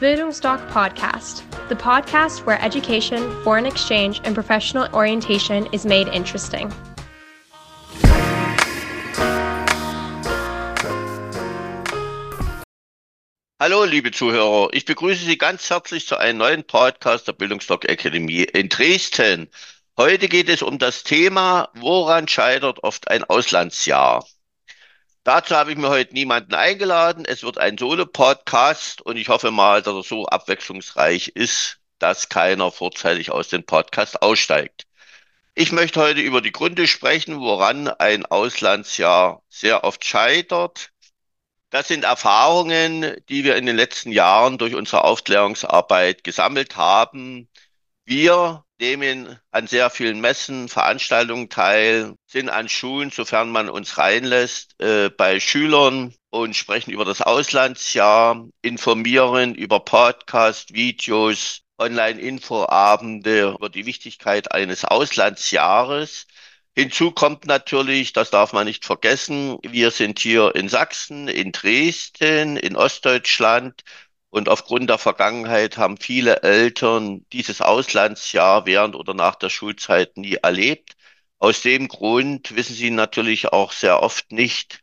Bildungsdoc 0.00 0.64
Podcast, 0.70 1.42
the 1.68 1.74
podcast 1.74 2.46
where 2.46 2.62
education, 2.62 3.18
foreign 3.42 3.66
exchange, 3.66 4.20
and 4.22 4.32
professional 4.32 4.88
orientation 4.94 5.66
is 5.72 5.84
made 5.84 6.06
interesting. 6.14 6.72
Hallo, 13.60 13.82
liebe 13.82 14.12
Zuhörer. 14.12 14.68
Ich 14.70 14.84
begrüße 14.84 15.24
Sie 15.24 15.36
ganz 15.36 15.68
herzlich 15.68 16.06
zu 16.06 16.16
einem 16.16 16.38
neuen 16.38 16.62
Podcast 16.62 17.26
der 17.26 17.32
Bildungsdoc 17.32 17.90
Akademie 17.90 18.44
in 18.44 18.68
Dresden. 18.68 19.50
Heute 19.96 20.28
geht 20.28 20.48
es 20.48 20.62
um 20.62 20.78
das 20.78 21.02
Thema, 21.02 21.70
woran 21.74 22.28
scheitert 22.28 22.84
oft 22.84 23.10
ein 23.10 23.24
Auslandsjahr? 23.24 24.24
Dazu 25.24 25.54
habe 25.54 25.72
ich 25.72 25.78
mir 25.78 25.88
heute 25.90 26.14
niemanden 26.14 26.54
eingeladen. 26.54 27.24
Es 27.26 27.42
wird 27.42 27.58
ein 27.58 27.76
Solo-Podcast 27.76 29.02
und 29.02 29.16
ich 29.16 29.28
hoffe 29.28 29.50
mal, 29.50 29.82
dass 29.82 29.94
er 29.94 30.02
so 30.02 30.26
abwechslungsreich 30.26 31.28
ist, 31.28 31.78
dass 31.98 32.28
keiner 32.28 32.72
vorzeitig 32.72 33.30
aus 33.30 33.48
dem 33.48 33.64
Podcast 33.64 34.22
aussteigt. 34.22 34.86
Ich 35.54 35.72
möchte 35.72 36.00
heute 36.00 36.20
über 36.20 36.40
die 36.40 36.52
Gründe 36.52 36.86
sprechen, 36.86 37.40
woran 37.40 37.88
ein 37.88 38.24
Auslandsjahr 38.26 39.42
sehr 39.48 39.84
oft 39.84 40.04
scheitert. 40.04 40.92
Das 41.70 41.88
sind 41.88 42.04
Erfahrungen, 42.04 43.16
die 43.28 43.44
wir 43.44 43.56
in 43.56 43.66
den 43.66 43.76
letzten 43.76 44.12
Jahren 44.12 44.56
durch 44.56 44.74
unsere 44.74 45.04
Aufklärungsarbeit 45.04 46.24
gesammelt 46.24 46.76
haben. 46.76 47.48
Wir 48.04 48.64
nehmen 48.80 49.38
an 49.50 49.66
sehr 49.66 49.90
vielen 49.90 50.20
Messen, 50.20 50.68
Veranstaltungen 50.68 51.48
teil, 51.48 52.14
sind 52.26 52.48
an 52.48 52.68
Schulen, 52.68 53.10
sofern 53.10 53.50
man 53.50 53.68
uns 53.68 53.98
reinlässt, 53.98 54.80
äh, 54.80 55.10
bei 55.10 55.40
Schülern 55.40 56.14
und 56.30 56.56
sprechen 56.56 56.90
über 56.90 57.04
das 57.04 57.20
Auslandsjahr, 57.22 58.46
informieren 58.62 59.54
über 59.54 59.80
Podcast, 59.80 60.74
Videos, 60.74 61.62
Online-Infoabende 61.78 63.54
über 63.56 63.68
die 63.68 63.86
Wichtigkeit 63.86 64.52
eines 64.52 64.84
Auslandsjahres. 64.84 66.26
Hinzu 66.76 67.10
kommt 67.10 67.46
natürlich, 67.46 68.12
das 68.12 68.30
darf 68.30 68.52
man 68.52 68.66
nicht 68.66 68.84
vergessen, 68.84 69.58
wir 69.62 69.90
sind 69.90 70.18
hier 70.20 70.54
in 70.54 70.68
Sachsen, 70.68 71.26
in 71.26 71.50
Dresden, 71.50 72.56
in 72.56 72.76
Ostdeutschland 72.76 73.82
und 74.30 74.48
aufgrund 74.48 74.90
der 74.90 74.98
Vergangenheit 74.98 75.78
haben 75.78 75.96
viele 75.98 76.42
Eltern 76.42 77.24
dieses 77.32 77.60
Auslandsjahr 77.60 78.66
während 78.66 78.94
oder 78.94 79.14
nach 79.14 79.34
der 79.36 79.50
Schulzeit 79.50 80.16
nie 80.16 80.34
erlebt. 80.34 80.96
Aus 81.38 81.62
dem 81.62 81.88
Grund 81.88 82.54
wissen 82.56 82.74
sie 82.74 82.90
natürlich 82.90 83.48
auch 83.52 83.72
sehr 83.72 84.02
oft 84.02 84.32
nicht, 84.32 84.80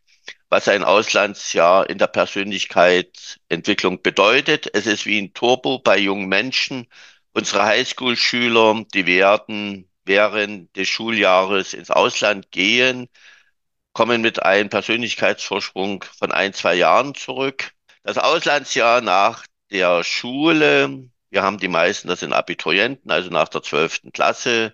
was 0.50 0.68
ein 0.68 0.84
Auslandsjahr 0.84 1.90
in 1.90 1.98
der 1.98 2.08
Persönlichkeitsentwicklung 2.08 4.02
bedeutet. 4.02 4.70
Es 4.74 4.88
ist 4.88 5.06
wie 5.06 5.20
ein 5.22 5.34
Turbo 5.34 5.80
bei 5.80 5.98
jungen 5.98 6.28
Menschen. 6.28 6.88
Unsere 7.34 7.66
Highschool-Schüler, 7.66 8.86
die 8.94 9.06
werden 9.06 9.90
während 10.06 10.76
des 10.76 10.88
Schuljahres 10.88 11.74
ins 11.74 11.92
Ausland 11.92 12.52
gehen, 12.52 13.10
kommen 13.94 14.22
mit 14.22 14.44
einem 14.44 14.70
Persönlichkeitsvorsprung 14.70 16.04
von 16.18 16.32
ein, 16.32 16.54
zwei 16.54 16.76
Jahren 16.76 17.16
zurück 17.16 17.75
das 18.06 18.18
Auslandsjahr 18.20 19.02
nach 19.02 19.46
der 19.72 20.04
Schule, 20.04 21.10
wir 21.32 21.42
haben 21.44 21.58
die 21.58 21.68
meisten, 21.68 22.08
das 22.08 22.20
sind 22.22 22.34
Abiturienten, 22.34 23.12
also 23.12 23.30
nach 23.32 23.48
der 23.50 23.64
zwölften 23.64 24.12
Klasse, 24.12 24.74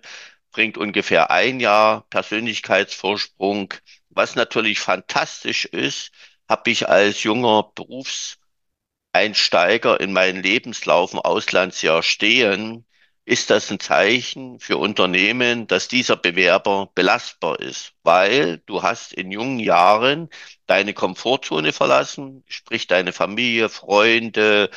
bringt 0.52 0.76
ungefähr 0.78 1.30
ein 1.30 1.58
Jahr 1.58 2.02
Persönlichkeitsvorsprung. 2.10 3.72
Was 4.10 4.34
natürlich 4.34 4.80
fantastisch 4.80 5.64
ist, 5.64 6.12
habe 6.48 6.70
ich 6.70 6.88
als 6.90 7.22
junger 7.22 7.72
Berufseinsteiger 7.74 9.98
in 10.00 10.12
meinem 10.12 10.42
Lebenslauf 10.42 11.14
im 11.14 11.20
Auslandsjahr 11.20 12.02
stehen, 12.02 12.84
ist 13.24 13.50
das 13.50 13.70
ein 13.70 13.78
Zeichen 13.80 14.58
für 14.58 14.78
Unternehmen, 14.78 15.66
dass 15.68 15.88
dieser 15.88 16.16
Bewerber 16.16 16.90
belastbar 16.94 17.60
ist, 17.60 17.94
weil 18.02 18.58
du 18.66 18.82
hast 18.82 19.12
in 19.12 19.30
jungen 19.30 19.60
Jahren 19.60 20.28
deine 20.66 20.92
Komfortzone 20.94 21.72
verlassen, 21.72 22.44
sprich 22.48 22.86
deine 22.88 23.12
Familie, 23.12 23.68
Freunde, 23.68 24.70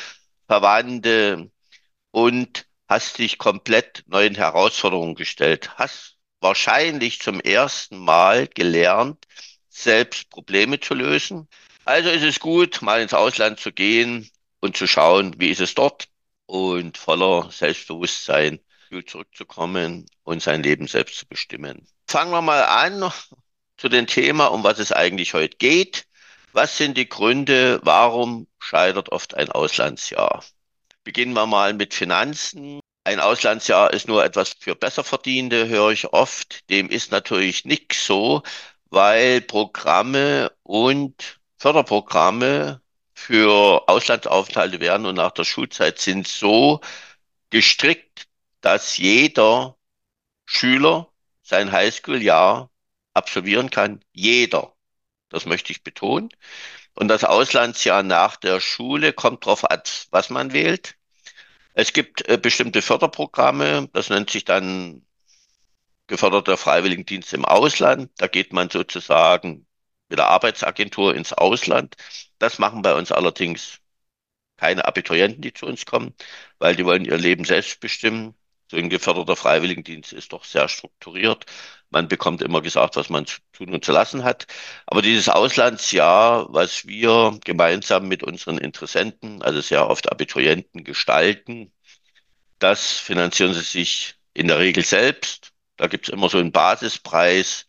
Verwandte 0.47 1.52
und 2.12 2.68
hast 2.88 3.18
dich 3.20 3.38
komplett 3.40 4.03
neuen 4.08 4.36
Herausforderungen 4.36 5.16
gestellt, 5.16 5.72
hast 5.78 6.18
wahrscheinlich 6.40 7.20
zum 7.22 7.40
ersten 7.40 7.97
Mal 7.97 8.47
gelernt, 8.47 9.25
selbst 9.70 10.30
Probleme 10.30 10.80
zu 10.80 10.94
lösen. 10.94 11.47
Also 11.86 12.09
ist 12.09 12.24
es 12.24 12.40
gut, 12.40 12.81
mal 12.81 13.02
ins 13.02 13.14
Ausland 13.14 13.59
zu 13.59 13.72
gehen 13.72 14.30
und 14.59 14.78
zu 14.78 14.88
schauen, 14.88 15.36
wie 15.40 15.50
ist 15.50 15.62
es 15.62 15.75
dort, 15.75 16.08
und 16.46 16.98
voller 16.98 17.50
Selbstbewusstsein 17.52 18.60
zurückzukommen 19.08 20.06
und 20.24 20.42
sein 20.42 20.64
Leben 20.64 20.88
selbst 20.88 21.18
zu 21.18 21.28
bestimmen. 21.28 21.88
Fangen 22.08 22.32
wir 22.32 22.42
mal 22.42 22.64
an 22.64 23.12
zu 23.78 23.90
dem 23.90 24.08
Thema, 24.08 24.48
um 24.48 24.64
was 24.64 24.80
es 24.80 24.92
eigentlich 24.92 25.34
heute 25.34 25.58
geht. 25.58 26.06
Was 26.54 26.78
sind 26.78 26.98
die 26.98 27.10
Gründe, 27.10 27.82
warum 27.84 28.48
scheitert 28.60 29.12
oft 29.12 29.36
ein 29.36 29.52
Auslandsjahr? 29.52 30.44
Beginnen 31.04 31.34
wir 31.34 31.46
mal 31.46 31.74
mit 31.74 31.94
Finanzen. 31.94 32.80
Ein 33.04 33.20
Auslandsjahr 33.20 33.92
ist 33.92 34.08
nur 34.08 34.24
etwas 34.24 34.56
für 34.60 34.76
Besserverdiente, 34.76 35.68
höre 35.68 35.92
ich 35.92 36.14
oft. 36.14 36.70
Dem 36.70 36.90
ist 36.90 37.12
natürlich 37.12 37.66
nicht 37.66 37.94
so, 37.94 38.42
weil 38.90 39.42
Programme 39.42 40.52
und 40.64 41.40
Förderprogramme 41.58 42.82
für 43.16 43.88
Auslandsaufenthalte 43.90 44.80
werden 44.81 45.06
und 45.08 45.16
nach 45.16 45.31
der 45.31 45.46
Schulzeit 45.46 46.00
sind 46.00 46.28
so 46.28 46.81
gestrickt, 47.50 48.28
dass 48.62 48.98
jeder 48.98 49.78
Schüler 50.46 51.12
sein 51.42 51.72
Highschool-Jahr 51.72 52.70
absolvieren 53.14 53.70
kann. 53.72 54.03
Jeder. 54.14 54.74
Das 55.30 55.46
möchte 55.46 55.72
ich 55.72 55.84
betonen. 55.84 56.30
Und 56.94 57.08
das 57.08 57.24
Auslandsjahr 57.24 58.03
nach 58.03 58.36
der 58.38 58.59
Schule 58.62 59.14
kommt 59.14 59.46
darauf 59.46 59.70
an, 59.70 59.82
was 60.12 60.30
man 60.30 60.53
wählt. 60.53 60.96
Es 61.74 61.94
gibt 61.94 62.28
äh, 62.30 62.38
bestimmte 62.38 62.82
Förderprogramme, 62.82 63.90
das 63.94 64.09
nennt 64.09 64.30
sich 64.30 64.46
dann 64.46 65.06
geförderter 66.08 66.58
Freiwilligendienst 66.58 67.34
im 67.34 67.46
Ausland. 67.46 68.12
Da 68.18 68.28
geht 68.28 68.53
man 68.53 68.70
sozusagen 68.70 69.68
mit 70.10 70.20
der 70.20 70.28
Arbeitsagentur 70.28 71.16
ins 71.16 71.34
Ausland. 71.34 71.96
Das 72.40 72.60
machen 72.60 72.82
bei 72.82 72.94
uns 72.96 73.12
allerdings 73.12 73.80
keine 74.58 74.86
Abiturienten, 74.86 75.42
die 75.42 75.54
zu 75.54 75.66
uns 75.66 75.86
kommen, 75.86 76.14
weil 76.60 76.76
die 76.76 76.86
wollen 76.86 77.06
ihr 77.06 77.18
Leben 77.18 77.46
selbst 77.46 77.80
bestimmen. 77.80 78.36
So 78.72 78.78
ein 78.78 78.90
geförderter 78.90 79.36
Freiwilligendienst 79.36 80.12
ist 80.14 80.34
doch 80.34 80.44
sehr 80.44 80.68
strukturiert. 80.70 81.46
Man 81.92 82.08
bekommt 82.08 82.42
immer 82.42 82.62
gesagt, 82.62 82.96
was 82.96 83.10
man 83.10 83.26
zu 83.28 83.40
tun 83.52 83.74
und 83.74 83.86
zu 83.86 83.92
lassen 83.92 84.24
hat. 84.24 84.48
Aber 84.88 85.02
dieses 85.02 85.30
Auslandsjahr, 85.30 86.48
was 86.52 86.88
wir 86.88 87.40
gemeinsam 87.44 88.08
mit 88.08 88.24
unseren 88.24 88.58
Interessenten, 88.58 89.42
also 89.44 89.62
sehr 89.62 89.88
oft 89.88 90.12
Abiturienten, 90.12 90.84
gestalten, 90.84 91.72
das 92.60 92.92
finanzieren 93.00 93.54
sie 93.54 93.62
sich 93.62 94.16
in 94.34 94.48
der 94.48 94.60
Regel 94.60 94.84
selbst. 94.86 95.54
Da 95.78 95.88
gibt 95.88 96.08
es 96.08 96.14
immer 96.14 96.30
so 96.30 96.38
einen 96.40 96.52
Basispreis, 96.52 97.68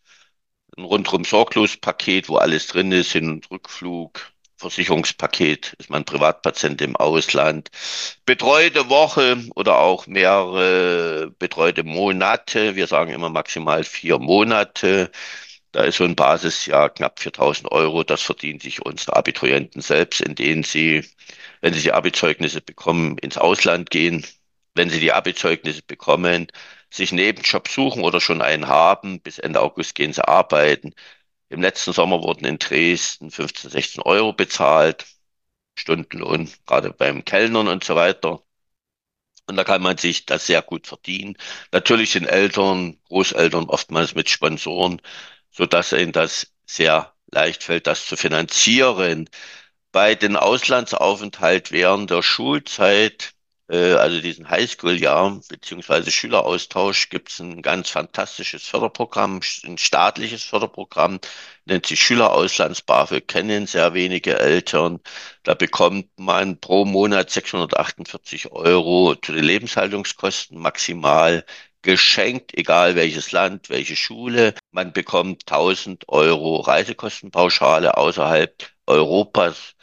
ein 0.77 0.85
rundrum 0.85 1.25
sorglos 1.25 1.77
Paket, 1.77 2.29
wo 2.29 2.37
alles 2.37 2.67
drin 2.69 2.93
ist, 2.93 3.13
Hin- 3.13 3.31
und 3.31 3.51
Rückflug, 3.51 4.33
Versicherungspaket, 4.59 5.75
ist 5.79 5.91
man 5.91 6.05
Privatpatient 6.05 6.81
im 6.81 6.97
Ausland, 6.97 7.71
betreute 8.25 8.89
Woche 8.89 9.39
oder 9.55 9.79
auch 9.79 10.07
mehrere 10.07 11.31
betreute 11.39 11.85
Monate. 11.85 12.77
Wir 12.77 12.87
sagen 12.87 13.13
immer 13.13 13.29
maximal 13.31 13.85
vier 13.85 14.19
Monate. 14.19 15.11
Da 15.73 15.85
ist 15.85 15.97
so 15.99 16.05
ein 16.05 16.17
Basisjahr 16.17 16.91
knapp 16.91 17.21
4000 17.21 17.71
Euro. 17.73 18.03
Das 18.05 18.23
verdienen 18.23 18.61
sich 18.61 18.85
unsere 18.85 19.17
Abiturienten 19.17 19.83
selbst, 19.83 20.21
indem 20.23 20.65
sie, 20.65 21.05
wenn 21.61 21.75
sie 21.75 21.83
die 21.83 21.93
Abizeugnisse 21.93 22.61
bekommen, 22.63 23.19
ins 23.19 23.37
Ausland 23.39 23.91
gehen. 23.91 24.27
Wenn 24.75 24.91
sie 24.91 25.01
die 25.01 25.13
Abizeugnisse 25.13 25.83
bekommen, 25.83 26.49
sich 26.91 27.12
Nebenjob 27.12 27.68
suchen 27.68 28.03
oder 28.04 28.21
schon 28.21 28.42
einen 28.42 28.68
haben. 28.68 29.21
Bis 29.21 29.38
Ende 29.38 29.60
August 29.60 29.94
gehen 29.94 30.12
sie 30.12 30.27
arbeiten. 30.27 30.94
Im 31.48 31.62
letzten 31.62 31.92
Sommer 31.92 32.22
wurden 32.22 32.44
in 32.47 32.59
Dresden 32.59 33.30
15, 33.30 33.71
16 33.71 34.03
Euro 34.03 34.33
bezahlt, 34.33 35.06
Stundenlohn, 35.78 36.50
gerade 36.66 36.92
beim 36.92 37.24
Kellnern 37.24 37.68
und 37.68 37.84
so 37.84 37.94
weiter. 37.94 38.42
Und 39.47 39.56
da 39.56 39.65
kann 39.65 39.83
man 39.83 39.97
sich 39.97 40.27
das 40.27 40.47
sehr 40.47 40.62
gut 40.62 40.86
verdienen. 40.86 41.36
Natürlich 41.72 42.10
sind 42.10 42.27
Eltern, 42.27 42.98
Großeltern 43.09 43.66
oftmals 43.66 44.15
mit 44.15 44.28
Sponsoren, 44.28 45.00
so 45.50 45.66
dass 45.66 45.92
ihnen 45.92 46.12
das 46.12 46.53
sehr 46.66 47.15
leicht 47.30 47.62
fällt, 47.62 47.86
das 47.86 48.06
zu 48.06 48.16
finanzieren. 48.16 49.28
Bei 49.92 50.15
den 50.15 50.36
Auslandsaufenthalt 50.36 51.71
während 51.72 52.10
der 52.10 52.22
Schulzeit 52.22 53.35
also 53.68 54.21
diesen 54.21 54.48
Highschool-Jahr 54.48 55.41
beziehungsweise 55.48 56.10
Schüleraustausch, 56.13 57.09
gibt 57.09 57.30
es 57.30 57.41
ein 57.41 57.63
ganz 57.63 57.91
fantastisches 57.91 58.65
Förderprogramm, 58.66 59.41
ein 59.65 59.78
staatliches 59.78 60.45
Förderprogramm, 60.45 61.18
nennt 61.65 61.86
sich 61.86 62.01
Schülerauslands-BAföG, 62.01 63.27
kennen 63.27 63.66
sehr 63.66 63.92
wenige 63.95 64.39
Eltern. 64.39 65.01
Da 65.42 65.54
bekommt 65.54 66.09
man 66.16 66.60
pro 66.60 66.84
Monat 66.84 67.30
648 67.30 68.53
Euro 68.53 69.16
zu 69.16 69.33
den 69.33 69.45
Lebenshaltungskosten 69.45 70.59
maximal 70.59 71.45
geschenkt, 71.83 72.53
egal 72.57 72.97
welches 72.97 73.33
Land, 73.33 73.69
welche 73.71 73.97
Schule. 73.97 74.54
Man 74.72 74.92
bekommt 74.92 75.42
1000 75.47 76.09
Euro 76.09 76.60
Reisekostenpauschale 76.60 77.97
außerhalb 77.97 78.54
Europas 78.86 79.76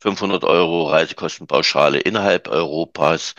500 0.00 0.44
Euro 0.44 0.88
Reisekostenpauschale 0.88 2.00
innerhalb 2.00 2.48
Europas. 2.48 3.34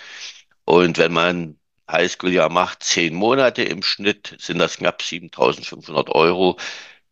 Und 0.65 0.97
wenn 0.97 1.13
man 1.13 1.59
Highschool-Jahr 1.91 2.49
macht, 2.49 2.83
zehn 2.83 3.13
Monate 3.15 3.63
im 3.63 3.83
Schnitt, 3.83 4.35
sind 4.39 4.59
das 4.59 4.77
knapp 4.77 5.01
7500 5.01 6.09
Euro, 6.09 6.57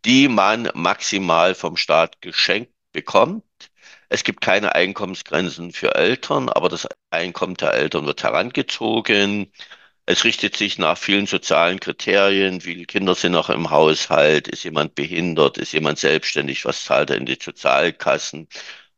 die 0.06 0.28
man 0.28 0.70
maximal 0.74 1.56
vom 1.56 1.78
Staat 1.78 2.22
geschenkt 2.22 2.74
bekommt. 2.94 3.44
Es 4.10 4.24
gibt 4.24 4.42
keine 4.42 4.76
Einkommensgrenzen 4.76 5.72
für 5.72 5.96
Eltern, 5.96 6.50
aber 6.50 6.70
das 6.70 6.88
Einkommen 7.12 7.56
der 7.56 7.74
Eltern 7.74 8.06
wird 8.06 8.24
herangezogen. 8.24 9.52
Es 10.06 10.24
richtet 10.24 10.58
sich 10.58 10.78
nach 10.80 10.98
vielen 10.98 11.28
sozialen 11.28 11.80
Kriterien. 11.80 12.56
Wie 12.66 12.74
viele 12.74 12.86
Kinder 12.86 13.16
sind 13.16 13.34
noch 13.34 13.50
im 13.50 13.70
Haushalt? 13.70 14.48
Ist 14.48 14.64
jemand 14.64 14.96
behindert? 14.96 15.58
Ist 15.60 15.74
jemand 15.74 16.00
selbstständig? 16.00 16.66
Was 16.66 16.84
zahlt 16.86 17.12
er 17.12 17.18
in 17.18 17.26
die 17.28 17.38
Sozialkassen? 17.42 18.48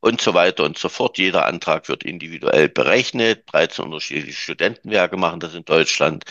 Und 0.02 0.22
so 0.22 0.34
weiter 0.34 0.66
und 0.66 0.78
so 0.78 0.90
fort. 0.90 1.18
Jeder 1.18 1.46
Antrag 1.46 1.88
wird 1.90 2.04
individuell 2.04 2.70
berechnet. 2.70 3.44
13 3.54 3.86
unterschiedliche 3.86 4.38
Studentenwerke 4.38 5.18
machen 5.18 5.40
das 5.40 5.56
in 5.56 5.66
Deutschland, 5.66 6.26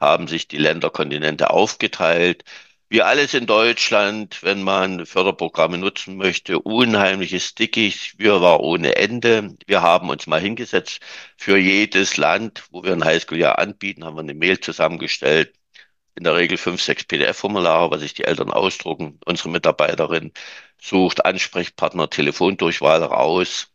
haben 0.00 0.28
sich 0.28 0.48
die 0.48 0.58
Länderkontinente 0.58 1.50
aufgeteilt. 1.50 2.44
Wir 2.88 3.06
alles 3.06 3.34
in 3.34 3.46
Deutschland, 3.46 4.42
wenn 4.44 4.62
man 4.62 5.06
Förderprogramme 5.06 5.76
nutzen 5.76 6.16
möchte, 6.16 6.60
unheimliches 6.60 7.54
Dickicht. 7.56 8.18
Wir 8.18 8.40
war 8.40 8.60
ohne 8.60 8.94
Ende. 8.96 9.56
Wir 9.66 9.82
haben 9.82 10.08
uns 10.08 10.26
mal 10.28 10.40
hingesetzt. 10.40 11.00
Für 11.36 11.58
jedes 11.58 12.16
Land, 12.16 12.64
wo 12.70 12.84
wir 12.84 12.92
ein 12.92 13.04
Highschool-Jahr 13.04 13.58
anbieten, 13.58 14.04
haben 14.04 14.16
wir 14.16 14.20
eine 14.20 14.34
Mail 14.34 14.60
zusammengestellt 14.60 15.52
in 16.16 16.24
der 16.24 16.34
Regel 16.34 16.58
fünf, 16.58 16.82
sechs 16.82 17.04
PDF-Formulare, 17.04 17.90
was 17.90 18.00
sich 18.00 18.14
die 18.14 18.24
Eltern 18.24 18.50
ausdrucken. 18.50 19.20
Unsere 19.26 19.50
Mitarbeiterin 19.50 20.32
sucht 20.80 21.24
Ansprechpartner, 21.24 22.10
Telefondurchwahl 22.10 23.02
raus 23.04 23.68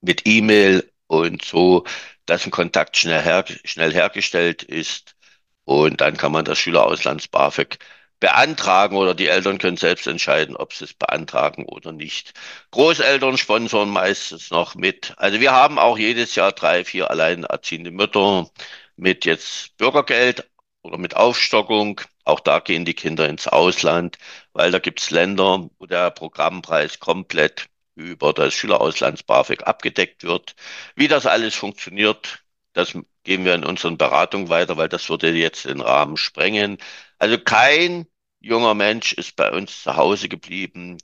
mit 0.00 0.22
E-Mail 0.26 0.90
und 1.06 1.44
so, 1.44 1.84
dass 2.26 2.44
ein 2.44 2.50
Kontakt 2.50 2.96
schnell, 2.96 3.22
her 3.22 3.44
schnell 3.64 3.92
hergestellt 3.92 4.62
ist. 4.62 5.16
Und 5.64 6.00
dann 6.00 6.16
kann 6.16 6.32
man 6.32 6.44
das 6.44 6.58
Schülerauslands-BAföG 6.58 7.78
beantragen 8.20 8.96
oder 8.96 9.14
die 9.14 9.28
Eltern 9.28 9.58
können 9.58 9.76
selbst 9.76 10.06
entscheiden, 10.06 10.56
ob 10.56 10.72
sie 10.72 10.84
es 10.84 10.94
beantragen 10.94 11.64
oder 11.66 11.92
nicht. 11.92 12.34
Großeltern 12.70 13.36
sponsern 13.38 13.90
meistens 13.90 14.50
noch 14.50 14.74
mit. 14.76 15.14
Also 15.16 15.40
wir 15.40 15.52
haben 15.52 15.78
auch 15.78 15.98
jedes 15.98 16.34
Jahr 16.36 16.52
drei, 16.52 16.84
vier 16.84 17.10
alleinerziehende 17.10 17.90
Mütter 17.90 18.50
mit 18.96 19.24
jetzt 19.24 19.76
Bürgergeld 19.76 20.48
oder 20.82 20.98
mit 20.98 21.16
Aufstockung. 21.16 22.00
Auch 22.24 22.40
da 22.40 22.58
gehen 22.60 22.84
die 22.84 22.94
Kinder 22.94 23.28
ins 23.28 23.48
Ausland, 23.48 24.18
weil 24.52 24.70
da 24.70 24.78
gibt 24.78 25.00
es 25.00 25.10
Länder, 25.10 25.68
wo 25.78 25.86
der 25.86 26.10
Programmpreis 26.10 26.98
komplett 27.00 27.68
über 27.94 28.32
das 28.32 28.54
Schülerauslands 28.54 29.22
BAföG 29.22 29.64
abgedeckt 29.66 30.22
wird. 30.24 30.54
Wie 30.96 31.08
das 31.08 31.26
alles 31.26 31.54
funktioniert, 31.54 32.42
das 32.72 32.96
gehen 33.24 33.44
wir 33.44 33.54
in 33.54 33.64
unseren 33.64 33.98
Beratungen 33.98 34.48
weiter, 34.48 34.76
weil 34.76 34.88
das 34.88 35.08
würde 35.08 35.30
jetzt 35.32 35.64
den 35.66 35.80
Rahmen 35.80 36.16
sprengen. 36.16 36.78
Also 37.18 37.38
kein 37.38 38.06
junger 38.40 38.74
Mensch 38.74 39.12
ist 39.12 39.36
bei 39.36 39.50
uns 39.52 39.82
zu 39.82 39.96
Hause 39.96 40.28
geblieben 40.28 40.98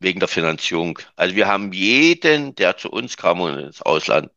wegen 0.00 0.20
der 0.20 0.28
Finanzierung. 0.28 0.98
Also 1.16 1.34
wir 1.36 1.48
haben 1.48 1.72
jeden, 1.72 2.54
der 2.54 2.76
zu 2.76 2.90
uns 2.90 3.16
kam 3.16 3.40
und 3.40 3.58
ins 3.58 3.82
Ausland 3.82 4.30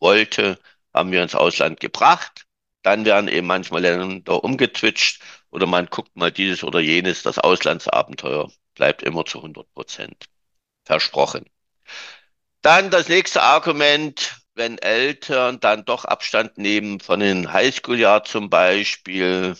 wollte, 0.00 0.60
haben 0.94 1.12
wir 1.12 1.22
ins 1.22 1.34
Ausland 1.36 1.80
gebracht. 1.80 2.45
Dann 2.86 3.04
werden 3.04 3.26
eben 3.26 3.48
manchmal 3.48 3.82
Länder 3.82 4.44
umgetwitcht 4.44 5.20
oder 5.50 5.66
man 5.66 5.86
guckt 5.86 6.14
mal 6.16 6.30
dieses 6.30 6.62
oder 6.62 6.78
jenes. 6.78 7.24
Das 7.24 7.36
Auslandsabenteuer 7.36 8.48
bleibt 8.76 9.02
immer 9.02 9.24
zu 9.24 9.38
100 9.38 9.68
Prozent 9.74 10.26
versprochen. 10.84 11.46
Dann 12.62 12.90
das 12.90 13.08
nächste 13.08 13.42
Argument, 13.42 14.40
wenn 14.54 14.78
Eltern 14.78 15.58
dann 15.58 15.84
doch 15.84 16.04
Abstand 16.04 16.58
nehmen 16.58 17.00
von 17.00 17.18
den 17.18 17.52
Highschool-Jahr 17.52 18.22
zum 18.22 18.50
Beispiel, 18.50 19.56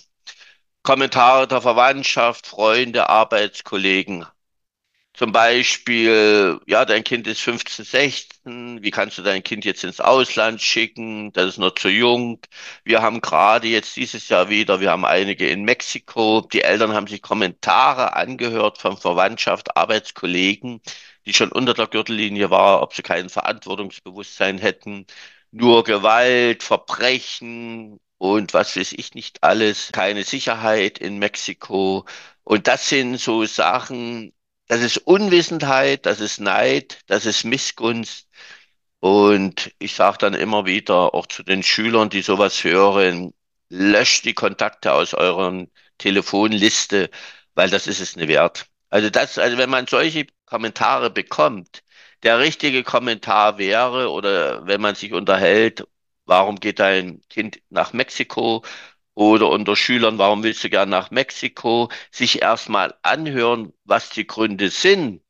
Kommentare 0.85 1.49
der 1.49 1.63
Verwandtschaft, 1.63 2.47
Freunde, 2.47 3.09
Arbeitskollegen 3.09 4.25
zum 5.17 5.33
Beispiel, 5.33 6.61
ja, 6.67 6.85
dein 6.85 7.03
Kind 7.03 7.27
ist 7.27 7.41
15, 7.41 7.85
16, 7.87 8.83
wie 8.83 8.91
kannst 8.91 9.17
du 9.17 9.23
dein 9.23 9.43
Kind 9.43 9.65
jetzt 9.65 9.83
ins 9.83 10.01
Ausland 10.01 10.61
schicken? 10.61 11.33
Das 11.33 11.47
ist 11.47 11.59
noch 11.59 11.75
zu 11.75 11.89
jung. 11.89 12.39
Wir 12.85 13.01
haben 13.03 13.23
gerade 13.23 13.67
jetzt 13.67 13.97
dieses 13.97 14.29
Jahr 14.29 14.51
wieder, 14.51 14.81
wir 14.81 14.91
haben 14.91 15.07
einige 15.07 15.49
in 15.49 15.65
Mexiko. 15.65 16.43
Die 16.53 16.63
Eltern 16.63 16.93
haben 16.93 17.07
sich 17.07 17.23
Kommentare 17.23 18.15
angehört 18.15 18.79
von 18.79 18.99
Verwandtschaft, 18.99 19.77
Arbeitskollegen, 19.77 20.81
die 21.25 21.33
schon 21.33 21.51
unter 21.51 21.73
der 21.75 21.87
Gürtellinie 21.87 22.51
war, 22.51 22.83
ob 22.83 22.95
sie 22.95 23.03
kein 23.03 23.31
Verantwortungsbewusstsein 23.31 24.59
hätten. 24.59 25.07
Nur 25.51 25.85
Gewalt, 25.85 26.63
Verbrechen 26.63 27.99
und 28.19 28.55
was 28.55 28.77
weiß 28.77 28.93
ich 28.93 29.15
nicht 29.15 29.43
alles, 29.43 29.91
keine 29.93 30.25
Sicherheit 30.25 30.99
in 30.99 31.19
Mexiko. 31.19 32.05
Und 32.45 32.67
das 32.69 32.89
sind 32.89 33.19
so 33.19 33.45
Sachen, 33.45 34.33
das 34.69 34.83
ist 34.83 34.99
Unwissenheit, 34.99 36.07
das 36.07 36.21
ist 36.21 36.41
Neid, 36.41 37.01
das 37.07 37.27
ist 37.27 37.45
Missgunst. 37.45 38.29
Und 39.01 39.73
ich 39.79 39.95
sage 39.95 40.19
dann 40.19 40.35
immer 40.35 40.67
wieder 40.67 41.15
auch 41.15 41.27
zu 41.27 41.43
den 41.43 41.63
Schülern, 41.63 42.11
die 42.11 42.23
sowas 42.23 42.65
hören, 42.65 43.35
löscht 43.69 44.25
die 44.25 44.35
Kontakte 44.35 44.93
aus 44.93 45.15
euren 45.15 45.71
Telefonliste, 45.99 47.11
weil 47.55 47.71
das 47.71 47.87
ist 47.87 48.01
es 48.01 48.17
nicht 48.17 48.29
wert. 48.29 48.67
Also 48.91 49.11
das, 49.11 49.39
also 49.39 49.59
wenn 49.59 49.71
man 49.71 49.87
solche 49.87 50.27
Kommentare 50.47 51.11
bekommt, 51.11 51.83
der 52.23 52.39
richtige 52.39 52.83
Kommentar 52.85 53.59
wäre, 53.59 54.11
oder 54.11 54.67
wenn 54.67 54.81
man 54.81 54.95
sich 54.95 55.13
unterhält, 55.13 55.87
warum 56.25 56.59
geht 56.61 56.79
dein 56.79 57.21
Kind 57.29 57.61
nach 57.71 57.93
Mexiko? 57.93 58.65
Oder 59.17 59.51
unter 59.51 59.77
Schülern, 59.77 60.19
warum 60.19 60.45
willst 60.45 60.65
du 60.65 60.71
gern 60.71 60.91
nach 60.91 61.11
Mexiko, 61.11 61.91
sich 62.13 62.43
erstmal 62.43 62.95
anhören, 63.03 63.75
was 63.85 64.11
die 64.11 64.27
Gründe 64.29 64.71
sind 64.71 65.23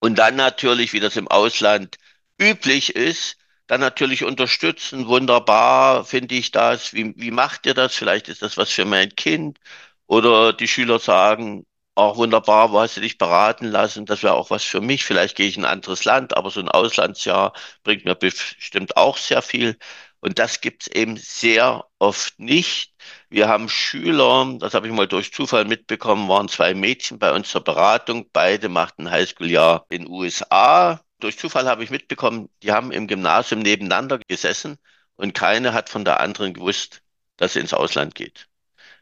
und 0.00 0.16
dann 0.18 0.36
natürlich, 0.36 0.92
wie 0.92 1.00
das 1.00 1.16
im 1.16 1.28
Ausland 1.28 1.96
üblich 2.40 2.94
ist, 2.96 3.36
dann 3.66 3.80
natürlich 3.80 4.24
unterstützen. 4.24 5.08
Wunderbar, 5.08 6.04
finde 6.04 6.34
ich 6.36 6.50
das. 6.52 6.94
Wie, 6.94 7.14
wie 7.16 7.30
macht 7.30 7.66
ihr 7.66 7.74
das? 7.74 7.94
Vielleicht 7.96 8.28
ist 8.28 8.42
das 8.42 8.56
was 8.56 8.70
für 8.70 8.84
mein 8.84 9.14
Kind. 9.16 9.58
Oder 10.06 10.52
die 10.52 10.68
Schüler 10.68 10.98
sagen, 11.00 11.66
auch 11.94 12.16
wunderbar, 12.16 12.72
wo 12.72 12.80
hast 12.80 12.96
du 12.96 13.00
dich 13.00 13.18
beraten 13.18 13.66
lassen? 13.66 14.06
Das 14.06 14.22
wäre 14.22 14.34
auch 14.34 14.50
was 14.50 14.62
für 14.64 14.80
mich. 14.80 15.04
Vielleicht 15.04 15.36
gehe 15.36 15.48
ich 15.48 15.56
in 15.56 15.64
ein 15.64 15.72
anderes 15.72 16.04
Land, 16.04 16.36
aber 16.36 16.50
so 16.50 16.60
ein 16.60 16.68
Auslandsjahr 16.68 17.52
bringt 17.82 18.04
mir 18.04 18.14
bestimmt 18.14 18.96
auch 18.96 19.16
sehr 19.16 19.42
viel. 19.42 19.78
Und 20.20 20.38
das 20.38 20.60
gibt's 20.60 20.86
eben 20.88 21.16
sehr 21.16 21.86
oft 21.98 22.38
nicht. 22.38 22.94
Wir 23.28 23.48
haben 23.48 23.68
Schüler, 23.68 24.56
das 24.58 24.74
habe 24.74 24.86
ich 24.88 24.92
mal 24.92 25.06
durch 25.06 25.32
Zufall 25.32 25.64
mitbekommen, 25.64 26.28
waren 26.28 26.48
zwei 26.48 26.74
Mädchen 26.74 27.18
bei 27.18 27.32
uns 27.32 27.50
zur 27.50 27.62
Beratung. 27.62 28.28
Beide 28.32 28.68
machten 28.68 29.10
Highschool-Jahr 29.10 29.86
in 29.88 30.08
USA. 30.08 31.00
Durch 31.20 31.38
Zufall 31.38 31.68
habe 31.68 31.84
ich 31.84 31.90
mitbekommen, 31.90 32.48
die 32.62 32.72
haben 32.72 32.92
im 32.92 33.06
Gymnasium 33.06 33.60
nebeneinander 33.60 34.18
gesessen 34.26 34.78
und 35.16 35.34
keine 35.34 35.72
hat 35.72 35.88
von 35.88 36.04
der 36.04 36.20
anderen 36.20 36.54
gewusst, 36.54 37.02
dass 37.36 37.54
sie 37.54 37.60
ins 37.60 37.74
Ausland 37.74 38.14
geht. 38.14 38.48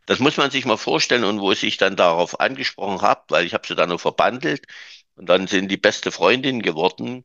Das 0.06 0.18
muss 0.18 0.36
man 0.36 0.50
sich 0.50 0.64
mal 0.66 0.76
vorstellen 0.76 1.24
und 1.24 1.40
wo 1.40 1.52
ich 1.52 1.76
dann 1.78 1.96
darauf 1.96 2.40
angesprochen 2.40 3.02
habe, 3.02 3.22
weil 3.28 3.46
ich 3.46 3.54
habe 3.54 3.66
sie 3.66 3.74
dann 3.74 3.88
noch 3.88 4.00
verbandelt 4.00 4.66
und 5.16 5.28
dann 5.28 5.46
sind 5.46 5.68
die 5.70 5.76
beste 5.76 6.12
Freundin 6.12 6.62
geworden 6.62 7.24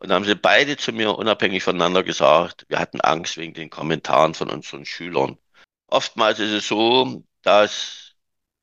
und 0.00 0.08
dann 0.08 0.16
haben 0.16 0.24
sie 0.24 0.34
beide 0.34 0.76
zu 0.78 0.92
mir 0.92 1.16
unabhängig 1.16 1.62
voneinander 1.62 2.02
gesagt, 2.02 2.66
wir 2.68 2.78
hatten 2.78 3.00
Angst 3.02 3.36
wegen 3.36 3.54
den 3.54 3.70
Kommentaren 3.70 4.34
von 4.34 4.50
unseren 4.50 4.86
Schülern. 4.86 5.38
Oftmals 5.88 6.38
ist 6.40 6.52
es 6.52 6.68
so, 6.68 7.24
dass 7.42 8.14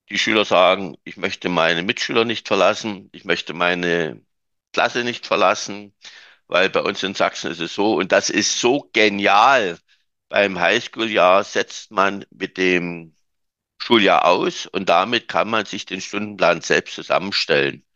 die 0.09 0.17
Schüler 0.19 0.45
sagen, 0.45 0.97
ich 1.03 1.17
möchte 1.17 1.49
meine 1.49 1.83
Mitschüler 1.83 2.25
nicht 2.25 2.47
verlassen, 2.47 3.09
ich 3.13 3.25
möchte 3.25 3.53
meine 3.53 4.21
Klasse 4.73 5.03
nicht 5.03 5.27
verlassen, 5.27 5.93
weil 6.47 6.69
bei 6.69 6.81
uns 6.81 7.03
in 7.03 7.15
Sachsen 7.15 7.51
ist 7.51 7.59
es 7.61 7.75
so, 7.75 7.95
und 7.97 8.11
das 8.11 8.29
ist 8.29 8.59
so 8.59 8.89
genial. 8.93 9.79
Beim 10.29 10.59
Highschool-Jahr 10.59 11.43
setzt 11.43 11.91
man 11.91 12.25
mit 12.31 12.57
dem 12.57 13.15
Schuljahr 13.79 14.25
aus 14.25 14.65
und 14.67 14.89
damit 14.89 15.27
kann 15.29 15.49
man 15.49 15.65
sich 15.65 15.85
den 15.85 16.01
Stundenplan 16.01 16.61
selbst 16.61 16.95
zusammenstellen. 16.95 17.86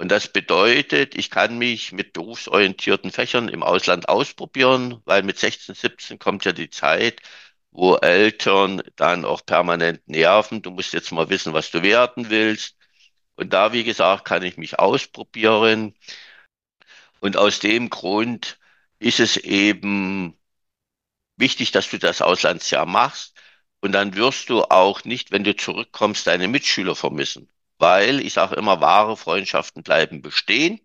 Und 0.00 0.08
das 0.08 0.28
bedeutet, 0.28 1.14
ich 1.14 1.28
kann 1.30 1.58
mich 1.58 1.92
mit 1.92 2.14
berufsorientierten 2.14 3.10
Fächern 3.12 3.48
im 3.50 3.62
Ausland 3.62 4.08
ausprobieren, 4.08 5.02
weil 5.04 5.22
mit 5.22 5.38
16, 5.38 5.74
17 5.74 6.18
kommt 6.18 6.46
ja 6.46 6.52
die 6.52 6.70
Zeit, 6.70 7.20
wo 7.70 7.96
Eltern 7.96 8.82
dann 8.96 9.26
auch 9.26 9.44
permanent 9.44 10.08
nerven. 10.08 10.62
Du 10.62 10.70
musst 10.70 10.94
jetzt 10.94 11.12
mal 11.12 11.28
wissen, 11.28 11.52
was 11.52 11.70
du 11.70 11.82
werden 11.82 12.30
willst. 12.30 12.76
Und 13.36 13.52
da, 13.52 13.74
wie 13.74 13.84
gesagt, 13.84 14.24
kann 14.24 14.42
ich 14.42 14.56
mich 14.56 14.78
ausprobieren. 14.78 15.94
Und 17.20 17.36
aus 17.36 17.60
dem 17.60 17.90
Grund 17.90 18.58
ist 18.98 19.20
es 19.20 19.36
eben 19.36 20.38
wichtig, 21.36 21.72
dass 21.72 21.90
du 21.90 21.98
das 21.98 22.22
Auslandsjahr 22.22 22.86
machst. 22.86 23.34
Und 23.80 23.92
dann 23.92 24.14
wirst 24.16 24.48
du 24.50 24.64
auch 24.64 25.04
nicht, 25.04 25.30
wenn 25.32 25.44
du 25.44 25.54
zurückkommst, 25.56 26.26
deine 26.26 26.48
Mitschüler 26.48 26.96
vermissen. 26.96 27.50
Weil 27.80 28.20
ich 28.20 28.34
sage 28.34 28.56
immer, 28.56 28.80
wahre 28.80 29.16
Freundschaften 29.16 29.82
bleiben 29.82 30.22
bestehen. 30.22 30.80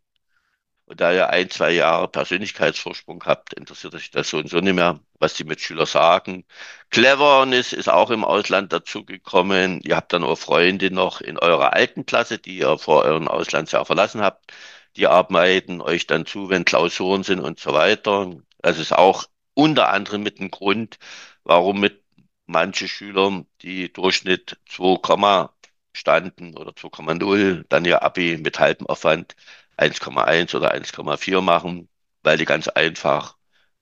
Und 0.85 1.01
da 1.01 1.11
ihr 1.11 1.29
ein, 1.29 1.49
zwei 1.49 1.71
Jahre 1.71 2.07
Persönlichkeitsvorsprung 2.07 3.23
habt, 3.25 3.53
interessiert 3.53 3.95
euch 3.95 4.11
das 4.11 4.29
so 4.29 4.37
und 4.37 4.49
so 4.49 4.59
nicht 4.59 4.75
mehr, 4.75 4.99
was 5.19 5.33
die 5.33 5.43
Mitschüler 5.43 5.87
sagen. 5.87 6.45
Cleverness 6.91 7.73
ist 7.73 7.89
auch 7.89 8.11
im 8.11 8.23
Ausland 8.23 8.71
dazugekommen. 8.71 9.81
Ihr 9.83 9.95
habt 9.95 10.13
dann 10.13 10.23
auch 10.23 10.37
Freunde 10.37 10.91
noch 10.91 11.21
in 11.21 11.39
eurer 11.39 11.73
alten 11.73 12.05
Klasse, 12.05 12.37
die 12.37 12.57
ihr 12.59 12.77
vor 12.77 13.03
eurem 13.03 13.27
Auslandsjahr 13.27 13.85
verlassen 13.85 14.21
habt. 14.21 14.53
Die 14.95 15.07
arbeiten 15.07 15.81
euch 15.81 16.07
dann 16.07 16.25
zu, 16.25 16.49
wenn 16.49 16.65
Klausuren 16.65 17.23
sind 17.23 17.39
und 17.39 17.59
so 17.59 17.73
weiter. 17.73 18.31
Das 18.59 18.79
ist 18.79 18.93
auch 18.93 19.25
unter 19.55 19.89
anderem 19.89 20.23
mit 20.23 20.39
dem 20.39 20.51
Grund, 20.51 20.99
warum 21.43 21.79
mit 21.79 22.03
manche 22.45 22.87
Schüler, 22.87 23.43
die 23.61 23.91
Durchschnitt 23.91 24.59
2, 24.69 25.49
standen 25.95 26.57
oder 26.57 26.73
2,0, 26.75 27.65
dann 27.69 27.85
ihr 27.85 28.03
Abi 28.03 28.37
mit 28.37 28.59
halbem 28.59 28.87
Aufwand 28.87 29.35
1,1 29.77 30.55
oder 30.55 30.73
1,4 30.73 31.41
machen, 31.41 31.89
weil 32.23 32.37
die 32.37 32.45
ganz 32.45 32.67
einfach 32.67 33.37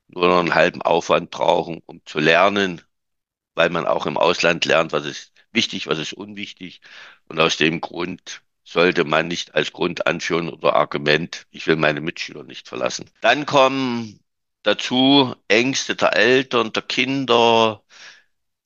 nur 0.08 0.28
noch 0.28 0.40
einen 0.40 0.56
halben 0.56 0.82
Aufwand 0.82 1.32
brauchen, 1.32 1.82
um 1.86 2.02
zu 2.06 2.20
lernen, 2.20 2.82
weil 3.56 3.70
man 3.70 3.86
auch 3.86 4.06
im 4.06 4.18
Ausland 4.18 4.66
lernt, 4.66 4.92
was 4.94 5.06
ist 5.06 5.34
wichtig, 5.52 5.88
was 5.88 6.00
ist 6.00 6.14
unwichtig. 6.14 6.82
Und 7.28 7.40
aus 7.40 7.58
dem 7.58 7.82
Grund 7.82 8.42
sollte 8.64 9.04
man 9.04 9.28
nicht 9.28 9.56
als 9.56 9.72
Grund 9.74 10.08
anführen 10.08 10.50
oder 10.50 10.76
Argument, 10.76 11.46
ich 11.52 11.68
will 11.68 11.76
meine 11.76 12.02
Mitschüler 12.02 12.44
nicht 12.44 12.68
verlassen. 12.68 13.10
Dann 13.22 13.46
kommen 13.46 14.20
dazu 14.64 15.36
Ängste 15.48 15.96
der 15.96 16.16
Eltern, 16.16 16.72
der 16.74 16.84
Kinder. 16.84 17.84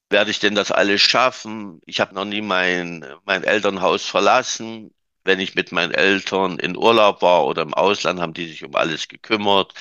Werde 0.10 0.32
ich 0.32 0.40
denn 0.40 0.56
das 0.56 0.72
alles 0.72 1.02
schaffen? 1.02 1.82
Ich 1.86 2.00
habe 2.00 2.16
noch 2.16 2.26
nie 2.26 2.42
mein, 2.42 3.06
mein 3.26 3.44
Elternhaus 3.44 4.06
verlassen. 4.06 4.94
Wenn 5.24 5.40
ich 5.40 5.56
mit 5.56 5.72
meinen 5.74 5.94
Eltern 5.94 6.60
in 6.60 6.78
Urlaub 6.78 7.22
war 7.22 7.46
oder 7.46 7.62
im 7.64 7.74
Ausland, 7.74 8.22
haben 8.22 8.34
die 8.34 8.48
sich 8.48 8.64
um 8.64 8.76
alles 8.76 9.08
gekümmert. 9.10 9.74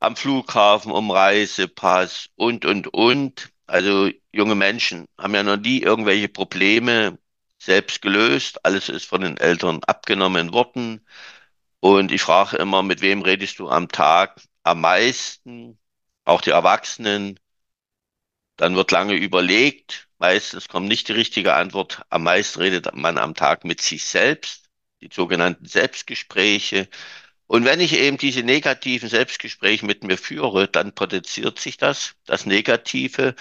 Am 0.00 0.16
Flughafen, 0.16 0.92
um 0.92 1.10
Reisepass 1.10 2.28
und, 2.36 2.64
und, 2.64 2.88
und. 2.94 3.50
Also 3.66 4.10
junge 4.32 4.54
Menschen 4.54 5.06
haben 5.18 5.34
ja 5.34 5.42
noch 5.42 5.56
nie 5.56 5.80
irgendwelche 5.82 6.28
Probleme 6.28 7.18
selbst 7.58 8.02
gelöst. 8.02 8.64
Alles 8.64 8.88
ist 8.88 9.06
von 9.06 9.22
den 9.22 9.36
Eltern 9.38 9.82
abgenommen 9.84 10.52
worden. 10.52 11.04
Und 11.80 12.12
ich 12.12 12.22
frage 12.22 12.56
immer, 12.58 12.82
mit 12.82 13.00
wem 13.00 13.22
redest 13.22 13.58
du 13.58 13.68
am 13.68 13.88
Tag 13.88 14.40
am 14.62 14.80
meisten? 14.82 15.78
Auch 16.24 16.40
die 16.40 16.50
Erwachsenen. 16.50 17.38
Dann 18.56 18.76
wird 18.76 18.90
lange 18.90 19.14
überlegt. 19.14 20.08
Meistens 20.18 20.68
kommt 20.68 20.88
nicht 20.88 21.08
die 21.08 21.12
richtige 21.12 21.54
Antwort. 21.54 22.02
Am 22.10 22.22
meisten 22.22 22.60
redet 22.60 22.94
man 22.94 23.18
am 23.18 23.34
Tag 23.34 23.64
mit 23.64 23.80
sich 23.82 24.04
selbst, 24.04 24.70
die 25.00 25.10
sogenannten 25.12 25.66
Selbstgespräche. 25.66 26.88
Und 27.46 27.64
wenn 27.64 27.80
ich 27.80 27.92
eben 27.94 28.18
diese 28.18 28.42
negativen 28.42 29.08
Selbstgespräche 29.08 29.86
mit 29.86 30.02
mir 30.04 30.18
führe, 30.18 30.68
dann 30.68 30.94
potenziert 30.94 31.58
sich 31.60 31.76
das, 31.76 32.14
das 32.24 32.46
Negative. 32.46 33.34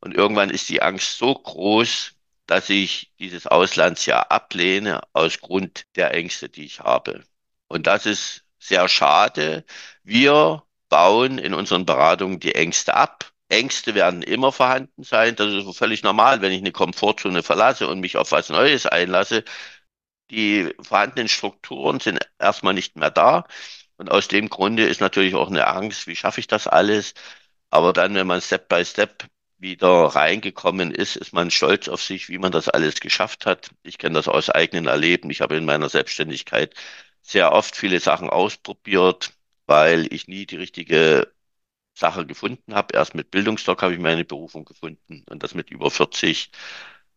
Und 0.00 0.14
irgendwann 0.14 0.50
ist 0.50 0.68
die 0.68 0.82
Angst 0.82 1.18
so 1.18 1.34
groß, 1.34 2.12
dass 2.46 2.70
ich 2.70 3.12
dieses 3.18 3.46
Auslandsjahr 3.46 4.30
ablehne 4.30 5.00
aus 5.12 5.40
Grund 5.40 5.84
der 5.96 6.14
Ängste, 6.14 6.48
die 6.48 6.64
ich 6.64 6.80
habe. 6.80 7.24
Und 7.68 7.86
das 7.86 8.06
ist 8.06 8.44
sehr 8.58 8.88
schade. 8.88 9.64
Wir 10.02 10.64
bauen 10.88 11.38
in 11.38 11.54
unseren 11.54 11.84
Beratungen 11.84 12.40
die 12.40 12.54
Ängste 12.54 12.94
ab. 12.94 13.32
Ängste 13.48 13.94
werden 13.94 14.22
immer 14.22 14.52
vorhanden 14.52 15.02
sein. 15.04 15.36
Das 15.36 15.52
ist 15.52 15.76
völlig 15.78 16.02
normal, 16.02 16.42
wenn 16.42 16.52
ich 16.52 16.60
eine 16.60 16.72
Komfortzone 16.72 17.42
verlasse 17.42 17.88
und 17.88 18.00
mich 18.00 18.16
auf 18.16 18.32
was 18.32 18.48
Neues 18.50 18.86
einlasse. 18.86 19.44
Die 20.30 20.74
vorhandenen 20.82 21.28
Strukturen 21.28 22.00
sind 22.00 22.20
erstmal 22.38 22.74
nicht 22.74 22.96
mehr 22.96 23.10
da. 23.10 23.46
Und 23.96 24.10
aus 24.10 24.28
dem 24.28 24.48
Grunde 24.48 24.86
ist 24.86 25.00
natürlich 25.00 25.34
auch 25.34 25.48
eine 25.48 25.66
Angst, 25.68 26.06
wie 26.06 26.16
schaffe 26.16 26.40
ich 26.40 26.46
das 26.46 26.66
alles? 26.68 27.14
Aber 27.70 27.92
dann, 27.92 28.14
wenn 28.14 28.26
man 28.26 28.40
Step 28.40 28.68
by 28.68 28.84
Step 28.84 29.24
wieder 29.58 29.88
reingekommen 29.88 30.92
ist, 30.92 31.16
ist 31.16 31.32
man 31.32 31.50
stolz 31.50 31.88
auf 31.88 32.02
sich, 32.02 32.28
wie 32.28 32.38
man 32.38 32.52
das 32.52 32.68
alles 32.68 33.00
geschafft 33.00 33.46
hat. 33.46 33.70
Ich 33.82 33.98
kenne 33.98 34.14
das 34.14 34.28
aus 34.28 34.50
eigenem 34.50 34.86
Erleben. 34.86 35.30
Ich 35.30 35.40
habe 35.40 35.56
in 35.56 35.64
meiner 35.64 35.88
Selbstständigkeit 35.88 36.74
sehr 37.22 37.52
oft 37.52 37.76
viele 37.76 38.00
Sachen 38.00 38.30
ausprobiert, 38.30 39.32
weil 39.66 40.12
ich 40.12 40.28
nie 40.28 40.46
die 40.46 40.56
richtige 40.56 41.32
Sache 41.98 42.26
gefunden 42.26 42.74
habe. 42.74 42.94
Erst 42.94 43.14
mit 43.14 43.30
Bildungsdoc 43.30 43.82
habe 43.82 43.94
ich 43.94 44.00
meine 44.00 44.24
Berufung 44.24 44.64
gefunden 44.64 45.24
und 45.28 45.42
das 45.42 45.54
mit 45.54 45.70
über 45.70 45.90
40. 45.90 46.50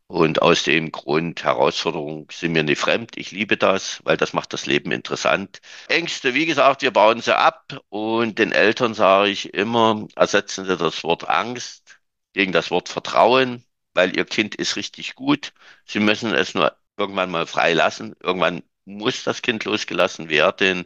Und 0.08 0.42
aus 0.42 0.64
dem 0.64 0.92
Grund, 0.92 1.44
Herausforderungen 1.44 2.28
sind 2.32 2.52
mir 2.54 2.64
nicht 2.64 2.80
fremd. 2.80 3.12
Ich 3.16 3.32
liebe 3.32 3.56
das, 3.58 4.02
weil 4.04 4.18
das 4.18 4.34
macht 4.34 4.52
das 4.54 4.66
Leben 4.66 4.92
interessant. 4.92 5.62
Ängste, 5.88 6.34
wie 6.34 6.46
gesagt, 6.46 6.82
wir 6.82 6.92
bauen 6.92 7.22
sie 7.22 7.36
ab 7.38 7.80
und 7.90 8.38
den 8.40 8.52
Eltern 8.52 8.94
sage 8.94 9.30
ich 9.30 9.54
immer, 9.54 10.08
ersetzen 10.16 10.66
Sie 10.66 10.76
das 10.78 11.04
Wort 11.04 11.30
Angst 11.30 12.02
gegen 12.34 12.52
das 12.52 12.72
Wort 12.72 12.90
Vertrauen, 12.90 13.64
weil 13.94 14.16
Ihr 14.18 14.26
Kind 14.26 14.56
ist 14.56 14.76
richtig 14.76 15.16
gut. 15.16 15.54
Sie 15.86 16.00
müssen 16.00 16.34
es 16.34 16.54
nur 16.56 16.76
irgendwann 16.98 17.32
mal 17.32 17.48
freilassen. 17.48 18.16
Irgendwann 18.22 18.64
muss 18.86 19.24
das 19.24 19.42
Kind 19.42 19.64
losgelassen 19.66 20.30
werden. 20.30 20.86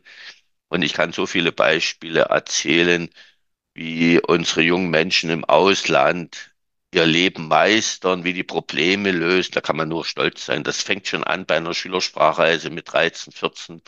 Und 0.69 0.81
ich 0.83 0.93
kann 0.93 1.13
so 1.13 1.25
viele 1.25 1.51
Beispiele 1.51 2.21
erzählen, 2.21 3.09
wie 3.75 4.19
unsere 4.21 4.61
jungen 4.61 4.89
Menschen 4.89 5.29
im 5.29 5.45
Ausland 5.45 6.55
ihr 6.93 7.05
Leben 7.05 7.47
meistern, 7.49 8.23
wie 8.23 8.33
die 8.33 8.43
Probleme 8.43 9.11
lösen. 9.11 9.51
Da 9.53 9.61
kann 9.61 9.75
man 9.77 9.89
nur 9.89 10.05
stolz 10.05 10.45
sein. 10.45 10.63
Das 10.63 10.81
fängt 10.81 11.07
schon 11.07 11.23
an 11.25 11.45
bei 11.45 11.57
einer 11.57 11.73
Schülersprachreise 11.73 12.69
mit 12.69 12.91
13, 12.93 13.33
14, 13.33 13.81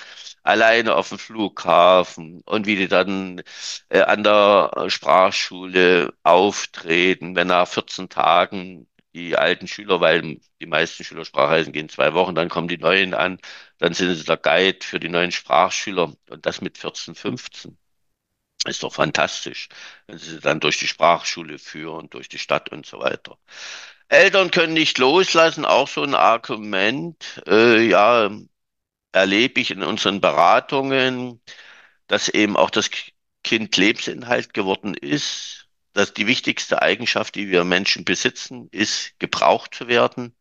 alleine 0.44 0.96
auf 0.96 1.10
dem 1.10 1.20
Flughafen 1.20 2.42
und 2.46 2.66
wie 2.68 2.76
die 2.76 2.88
dann 2.90 3.42
äh, 3.90 4.02
an 4.02 4.24
der 4.24 4.90
Sprachschule 4.90 6.14
auftreten, 6.24 7.36
wenn 7.36 7.48
nach 7.48 7.68
14 7.68 8.10
Tagen 8.10 8.88
die 9.14 9.36
alten 9.38 9.68
Schüler, 9.68 10.00
weil 10.02 10.40
die 10.62 10.66
meisten 10.68 11.04
Schülersprachreisen 11.04 11.74
gehen 11.74 11.90
zwei 11.90 12.14
Wochen, 12.14 12.36
dann 12.36 12.50
kommen 12.50 12.68
die 12.68 12.78
neuen 12.78 13.14
an, 13.14 13.40
dann 13.80 13.94
sind 13.94 14.16
sie 14.16 14.24
der 14.26 14.38
Guide 14.38 14.80
für 14.86 15.00
die 15.00 15.10
neuen 15.10 15.32
Sprachschüler 15.32 16.14
und 16.30 16.46
das 16.46 16.62
mit 16.62 16.78
14, 16.78 17.16
15. 17.16 17.78
Ist 18.66 18.84
doch 18.84 18.94
fantastisch, 18.94 19.70
wenn 20.08 20.18
sie 20.18 20.40
dann 20.40 20.60
durch 20.60 20.78
die 20.80 20.88
Sprachschule 20.88 21.60
führen, 21.60 22.10
durch 22.10 22.28
die 22.28 22.40
Stadt 22.40 22.70
und 22.70 22.86
so 22.86 23.00
weiter. 23.00 23.38
Eltern 24.10 24.52
können 24.52 24.74
nicht 24.74 24.98
loslassen, 24.98 25.66
auch 25.66 25.88
so 25.88 26.04
ein 26.04 26.16
Argument. 26.16 27.42
Äh, 27.48 27.88
ja, 27.88 28.30
erlebe 29.12 29.62
ich 29.62 29.72
in 29.72 29.84
unseren 29.84 30.22
Beratungen, 30.22 31.42
dass 32.08 32.30
eben 32.30 32.58
auch 32.58 32.70
das 32.70 32.90
Kind 33.44 33.78
Lebensinhalt 33.78 34.54
geworden 34.54 34.94
ist, 34.96 35.68
dass 35.94 36.14
die 36.14 36.28
wichtigste 36.28 36.82
Eigenschaft, 36.82 37.36
die 37.36 37.50
wir 37.50 37.64
Menschen 37.64 38.06
besitzen, 38.06 38.70
ist, 38.72 39.20
gebraucht 39.20 39.76
zu 39.76 39.88
werden. 39.88 40.36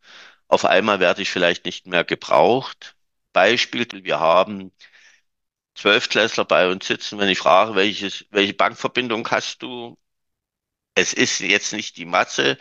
Auf 0.48 0.64
einmal 0.64 1.00
werde 1.00 1.22
ich 1.22 1.30
vielleicht 1.30 1.64
nicht 1.64 1.86
mehr 1.86 2.04
gebraucht. 2.04 2.96
Beispiel, 3.32 3.86
wir 4.04 4.20
haben 4.20 4.72
Zwölftklässler 5.76 6.44
bei 6.44 6.68
uns 6.70 6.86
sitzen, 6.86 7.18
wenn 7.18 7.28
ich 7.28 7.38
frage, 7.38 7.74
welches, 7.76 8.26
welche 8.30 8.54
Bankverbindung 8.54 9.28
hast 9.30 9.62
du? 9.62 9.96
Es 10.94 11.12
ist 11.12 11.40
jetzt 11.40 11.72
nicht 11.72 11.96
die 11.96 12.04
Matze, 12.06 12.58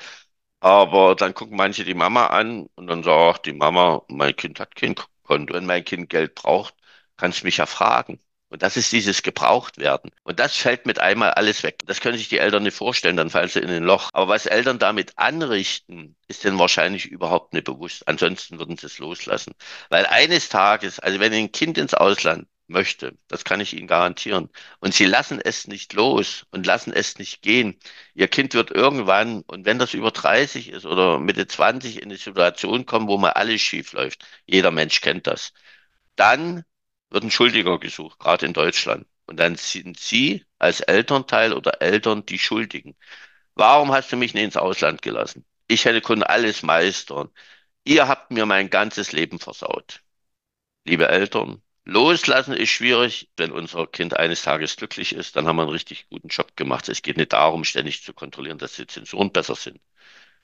aber 0.62 1.16
dann 1.16 1.34
gucken 1.34 1.58
manche 1.58 1.86
die 1.86 1.94
Mama 1.96 2.28
an 2.28 2.68
und 2.76 2.88
dann 2.88 3.04
sagt 3.04 3.46
die 3.48 3.54
Mama, 3.54 4.04
mein 4.10 4.36
Kind 4.36 4.60
hat 4.60 4.76
kein 4.76 4.96
Konto. 5.24 5.54
Wenn 5.56 5.66
mein 5.66 5.86
Kind 5.86 6.10
Geld 6.10 6.36
braucht, 6.36 6.76
kannst 7.18 7.42
du 7.42 7.46
mich 7.48 7.58
ja 7.58 7.66
fragen. 7.66 8.20
Und 8.50 8.62
das 8.64 8.78
ist 8.78 8.92
dieses 8.92 9.24
Gebrauchtwerden. 9.24 10.12
Und 10.24 10.40
das 10.40 10.56
fällt 10.58 10.86
mit 10.86 11.00
einmal 11.00 11.32
alles 11.32 11.64
weg. 11.64 11.80
Das 11.86 12.02
können 12.02 12.18
sich 12.18 12.30
die 12.30 12.40
Eltern 12.40 12.64
nicht 12.64 12.78
vorstellen, 12.78 13.18
dann 13.18 13.30
fallen 13.32 13.50
sie 13.50 13.60
in 13.60 13.70
ein 13.70 13.84
Loch. 13.84 14.10
Aber 14.14 14.30
was 14.30 14.46
Eltern 14.46 14.80
damit 14.80 15.18
anrichten, 15.18 16.16
ist 16.28 16.44
denn 16.44 16.60
wahrscheinlich 16.60 17.06
überhaupt 17.08 17.54
nicht 17.54 17.66
bewusst. 17.66 18.08
Ansonsten 18.08 18.60
würden 18.60 18.78
sie 18.78 18.88
es 18.88 19.00
loslassen. 19.00 19.54
Weil 19.90 20.06
eines 20.08 20.50
Tages, 20.50 21.00
also 21.00 21.20
wenn 21.20 21.34
ein 21.34 21.52
Kind 21.52 21.78
ins 21.78 21.94
Ausland 21.96 22.48
möchte. 22.68 23.18
Das 23.28 23.44
kann 23.44 23.60
ich 23.62 23.74
Ihnen 23.74 23.88
garantieren. 23.88 24.50
Und 24.80 24.94
Sie 24.94 25.06
lassen 25.06 25.40
es 25.42 25.68
nicht 25.68 25.94
los 25.94 26.46
und 26.52 26.66
lassen 26.66 26.94
es 26.94 27.18
nicht 27.18 27.42
gehen. 27.42 27.80
Ihr 28.14 28.28
Kind 28.28 28.54
wird 28.54 28.72
irgendwann, 28.72 29.42
und 29.44 29.66
wenn 29.66 29.80
das 29.80 29.94
über 29.94 30.12
30 30.12 30.70
ist 30.70 30.86
oder 30.86 31.20
Mitte 31.20 31.48
20, 31.48 31.98
in 31.98 32.06
eine 32.06 32.18
Situation 32.18 32.86
kommen, 32.86 33.08
wo 33.08 33.18
mal 33.18 33.32
alles 33.32 33.62
schief 33.62 33.94
läuft. 33.94 34.26
Jeder 34.46 34.72
Mensch 34.72 35.02
kennt 35.02 35.28
das. 35.28 35.54
Dann 36.16 36.64
wird 37.10 37.24
ein 37.24 37.32
Schuldiger 37.32 37.80
gesucht, 37.80 38.20
gerade 38.20 38.46
in 38.46 38.54
Deutschland. 38.54 39.08
Und 39.28 39.40
dann 39.40 39.56
sind 39.56 40.00
Sie 40.00 40.46
als 40.60 40.82
Elternteil 40.82 41.54
oder 41.54 41.82
Eltern 41.82 42.26
die 42.26 42.40
Schuldigen. 42.40 42.96
Warum 43.56 43.92
hast 43.92 44.12
du 44.12 44.18
mich 44.18 44.34
nicht 44.34 44.44
ins 44.44 44.58
Ausland 44.58 45.02
gelassen? 45.02 45.46
Ich 45.68 45.86
hätte 45.86 46.02
können 46.02 46.24
alles 46.24 46.64
meistern. 46.64 47.30
Ihr 47.86 48.08
habt 48.08 48.32
mir 48.32 48.46
mein 48.46 48.70
ganzes 48.70 49.12
Leben 49.14 49.40
versaut. 49.40 50.02
Liebe 50.86 51.08
Eltern, 51.10 51.62
loslassen 51.86 52.54
ist 52.54 52.70
schwierig. 52.70 53.30
Wenn 53.38 53.52
unser 53.52 53.88
Kind 53.88 54.18
eines 54.18 54.42
Tages 54.44 54.76
glücklich 54.76 55.14
ist, 55.14 55.36
dann 55.36 55.48
haben 55.48 55.56
wir 55.58 55.64
einen 55.64 55.72
richtig 55.72 56.08
guten 56.10 56.28
Job 56.30 56.56
gemacht. 56.58 56.90
Es 56.90 57.02
geht 57.02 57.18
nicht 57.18 57.34
darum, 57.34 57.64
ständig 57.64 58.04
zu 58.04 58.14
kontrollieren, 58.14 58.58
dass 58.58 58.76
die 58.76 58.88
Zensuren 58.88 59.32
besser 59.32 59.56
sind, 59.56 59.80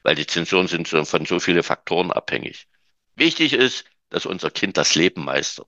weil 0.03 0.15
die 0.15 0.27
Zensuren 0.27 0.67
sind 0.67 0.87
von 0.87 1.25
so 1.25 1.39
vielen 1.39 1.63
Faktoren 1.63 2.11
abhängig. 2.11 2.67
Wichtig 3.15 3.53
ist, 3.53 3.85
dass 4.09 4.25
unser 4.25 4.51
Kind 4.51 4.77
das 4.77 4.95
Leben 4.95 5.23
meistert. 5.25 5.67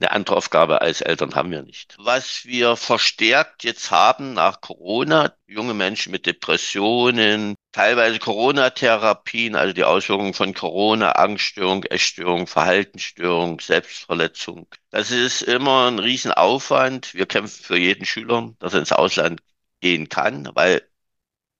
Eine 0.00 0.12
andere 0.12 0.36
Aufgabe 0.36 0.80
als 0.80 1.02
Eltern 1.02 1.34
haben 1.34 1.50
wir 1.50 1.62
nicht. 1.62 1.94
Was 1.98 2.46
wir 2.46 2.76
verstärkt 2.76 3.64
jetzt 3.64 3.90
haben 3.90 4.32
nach 4.32 4.62
Corona, 4.62 5.34
junge 5.46 5.74
Menschen 5.74 6.10
mit 6.10 6.24
Depressionen, 6.24 7.54
teilweise 7.72 8.18
Corona-Therapien, 8.18 9.56
also 9.56 9.74
die 9.74 9.84
Auswirkungen 9.84 10.32
von 10.32 10.54
Corona, 10.54 11.12
Angststörung, 11.12 11.84
Essstörung, 11.84 12.46
Verhaltensstörung, 12.46 13.60
Selbstverletzung. 13.60 14.68
Das 14.90 15.10
ist 15.10 15.42
immer 15.42 15.90
ein 15.90 15.98
Riesenaufwand. 15.98 17.12
Wir 17.12 17.26
kämpfen 17.26 17.62
für 17.62 17.76
jeden 17.76 18.06
Schüler, 18.06 18.54
dass 18.58 18.72
er 18.72 18.80
ins 18.80 18.92
Ausland 18.92 19.42
gehen 19.80 20.08
kann, 20.08 20.48
weil 20.54 20.82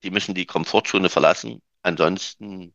die 0.02 0.10
müssen 0.10 0.34
die 0.34 0.46
Komfortzone 0.46 1.10
verlassen. 1.10 1.60
Ansonsten 1.82 2.74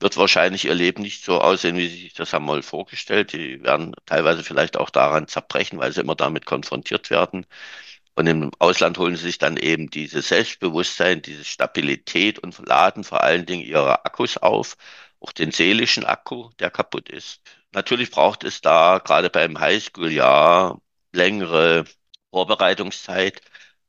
wird 0.00 0.16
wahrscheinlich 0.16 0.64
ihr 0.66 0.74
Leben 0.74 1.02
nicht 1.02 1.24
so 1.24 1.40
aussehen, 1.40 1.76
wie 1.76 1.88
sie 1.88 2.02
sich 2.02 2.14
das 2.14 2.32
haben 2.32 2.44
mal 2.44 2.62
vorgestellt. 2.62 3.32
Die 3.32 3.62
werden 3.62 3.94
teilweise 4.06 4.42
vielleicht 4.44 4.76
auch 4.76 4.90
daran 4.90 5.28
zerbrechen, 5.28 5.78
weil 5.78 5.92
sie 5.92 6.00
immer 6.00 6.14
damit 6.16 6.46
konfrontiert 6.46 7.10
werden. 7.10 7.46
Und 8.16 8.26
im 8.28 8.50
Ausland 8.58 8.98
holen 8.98 9.16
sie 9.16 9.24
sich 9.24 9.38
dann 9.38 9.56
eben 9.56 9.90
dieses 9.90 10.28
Selbstbewusstsein, 10.28 11.22
diese 11.22 11.44
Stabilität 11.44 12.38
und 12.38 12.56
laden 12.66 13.04
vor 13.04 13.22
allen 13.22 13.46
Dingen 13.46 13.62
ihre 13.64 14.04
Akkus 14.04 14.36
auf, 14.36 14.76
auch 15.20 15.32
den 15.32 15.50
seelischen 15.52 16.04
Akku, 16.04 16.50
der 16.60 16.70
kaputt 16.70 17.08
ist. 17.08 17.40
Natürlich 17.72 18.10
braucht 18.10 18.44
es 18.44 18.60
da 18.60 18.98
gerade 19.04 19.30
beim 19.30 19.58
Highschool-Jahr 19.58 20.80
längere 21.12 21.84
Vorbereitungszeit 22.30 23.40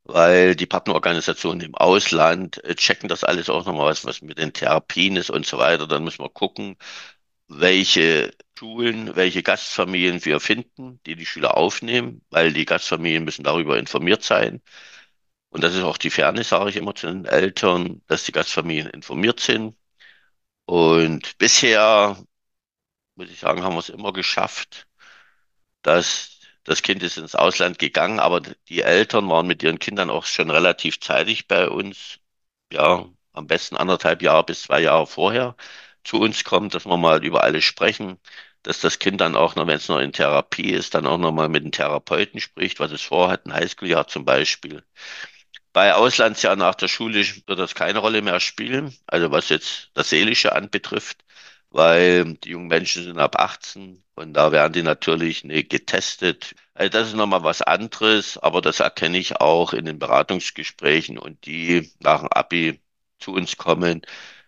weil 0.05 0.55
die 0.55 0.65
Partnerorganisationen 0.67 1.61
im 1.61 1.75
Ausland 1.75 2.63
äh, 2.63 2.75
checken 2.75 3.09
das 3.09 3.23
alles 3.23 3.49
auch 3.49 3.65
nochmal, 3.65 3.87
was, 3.87 4.05
was 4.05 4.21
mit 4.21 4.37
den 4.39 4.53
Therapien 4.53 5.17
ist 5.17 5.29
und 5.31 5.45
so 5.45 5.57
weiter. 5.57 5.87
Dann 5.87 6.03
müssen 6.03 6.23
wir 6.23 6.29
gucken, 6.29 6.77
welche 7.47 8.33
Schulen, 8.57 9.15
welche 9.15 9.43
Gastfamilien 9.43 10.23
wir 10.25 10.39
finden, 10.39 11.01
die 11.05 11.15
die 11.15 11.25
Schüler 11.25 11.57
aufnehmen, 11.57 12.23
weil 12.29 12.53
die 12.53 12.65
Gastfamilien 12.65 13.23
müssen 13.25 13.43
darüber 13.43 13.77
informiert 13.79 14.23
sein. 14.23 14.61
Und 15.49 15.63
das 15.63 15.75
ist 15.75 15.83
auch 15.83 15.97
die 15.97 16.09
Fairness, 16.11 16.49
sage 16.49 16.69
ich 16.69 16.75
immer 16.77 16.95
zu 16.95 17.07
den 17.07 17.25
Eltern, 17.25 18.01
dass 18.07 18.25
die 18.25 18.31
Gastfamilien 18.33 18.89
informiert 18.89 19.39
sind. 19.39 19.75
Und 20.65 21.37
bisher, 21.37 22.17
muss 23.15 23.29
ich 23.29 23.39
sagen, 23.39 23.63
haben 23.63 23.75
wir 23.75 23.79
es 23.79 23.89
immer 23.89 24.13
geschafft, 24.13 24.87
dass 25.81 26.34
das 26.65 26.81
Kind 26.81 27.03
ist 27.03 27.17
ins 27.17 27.35
Ausland 27.35 27.79
gegangen, 27.79 28.19
aber 28.19 28.41
die 28.41 28.81
Eltern 28.81 29.29
waren 29.29 29.47
mit 29.47 29.63
ihren 29.63 29.79
Kindern 29.79 30.09
auch 30.09 30.25
schon 30.25 30.51
relativ 30.51 30.99
zeitig 30.99 31.47
bei 31.47 31.69
uns. 31.69 32.19
Ja, 32.73 33.05
am 33.33 33.47
besten 33.47 33.77
anderthalb 33.77 34.21
Jahre 34.21 34.45
bis 34.45 34.63
zwei 34.63 34.81
Jahre 34.81 35.07
vorher 35.07 35.55
zu 36.03 36.19
uns 36.19 36.43
kommen, 36.43 36.69
dass 36.69 36.85
wir 36.85 36.97
mal 36.97 37.23
über 37.25 37.43
alles 37.43 37.63
sprechen, 37.65 38.19
dass 38.63 38.81
das 38.81 38.99
Kind 38.99 39.21
dann 39.21 39.35
auch 39.35 39.55
noch, 39.55 39.67
wenn 39.67 39.77
es 39.77 39.89
noch 39.89 39.99
in 39.99 40.13
Therapie 40.13 40.71
ist, 40.71 40.95
dann 40.95 41.07
auch 41.07 41.17
noch 41.19 41.31
mal 41.31 41.49
mit 41.49 41.63
dem 41.63 41.71
Therapeuten 41.71 42.41
spricht, 42.41 42.79
was 42.79 42.91
es 42.91 43.01
vorhat, 43.03 43.45
ein 43.45 43.53
Highschool-Jahr 43.53 44.07
zum 44.07 44.25
Beispiel. 44.25 44.83
Bei 45.73 45.93
Auslandsjahr 45.95 46.55
nach 46.55 46.75
der 46.75 46.87
Schule 46.87 47.25
wird 47.47 47.59
das 47.59 47.75
keine 47.75 47.99
Rolle 47.99 48.21
mehr 48.23 48.39
spielen, 48.39 48.95
also 49.07 49.31
was 49.31 49.49
jetzt 49.49 49.91
das 49.93 50.09
Seelische 50.09 50.53
anbetrifft 50.55 51.23
weil 51.75 52.35
die 52.35 52.51
jungen 52.51 52.67
Menschen 52.67 53.03
sind 53.03 53.19
ab 53.19 53.35
18 53.37 54.01
und 54.15 54.33
da 54.33 54.53
werden 54.53 54.71
die 54.71 54.81
natürlich 54.81 55.43
nicht 55.43 55.69
getestet. 55.69 56.55
Also 56.73 56.89
das 56.89 57.07
ist 57.09 57.15
nochmal 57.15 57.43
was 57.43 57.61
anderes, 57.61 58.37
aber 58.37 58.61
das 58.61 58.79
erkenne 58.79 59.17
ich 59.17 59.41
auch 59.41 59.73
in 59.73 59.83
den 59.83 59.99
Beratungsgesprächen 59.99 61.17
und 61.17 61.45
die 61.45 61.91
nach 61.99 62.21
dem 62.21 62.29
Abi 62.31 62.81
zu 63.19 63.33
uns 63.33 63.57
kommen, 63.57 64.03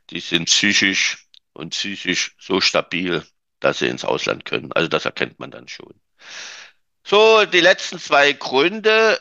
die 0.10 0.22
sind 0.22 0.46
psychisch 0.46 1.28
und 1.52 1.72
psychisch 1.72 2.36
so 2.40 2.62
stabil, 2.62 3.26
dass 3.60 3.80
sie 3.80 3.88
ins 3.88 4.06
Ausland 4.06 4.46
können. 4.46 4.72
Also 4.72 4.88
das 4.88 5.04
erkennt 5.04 5.38
man 5.38 5.52
dann 5.52 5.68
schon. 5.68 6.00
So, 7.06 7.46
die 7.46 7.60
letzten 7.60 8.00
zwei 8.00 8.32
Gründe 8.34 9.20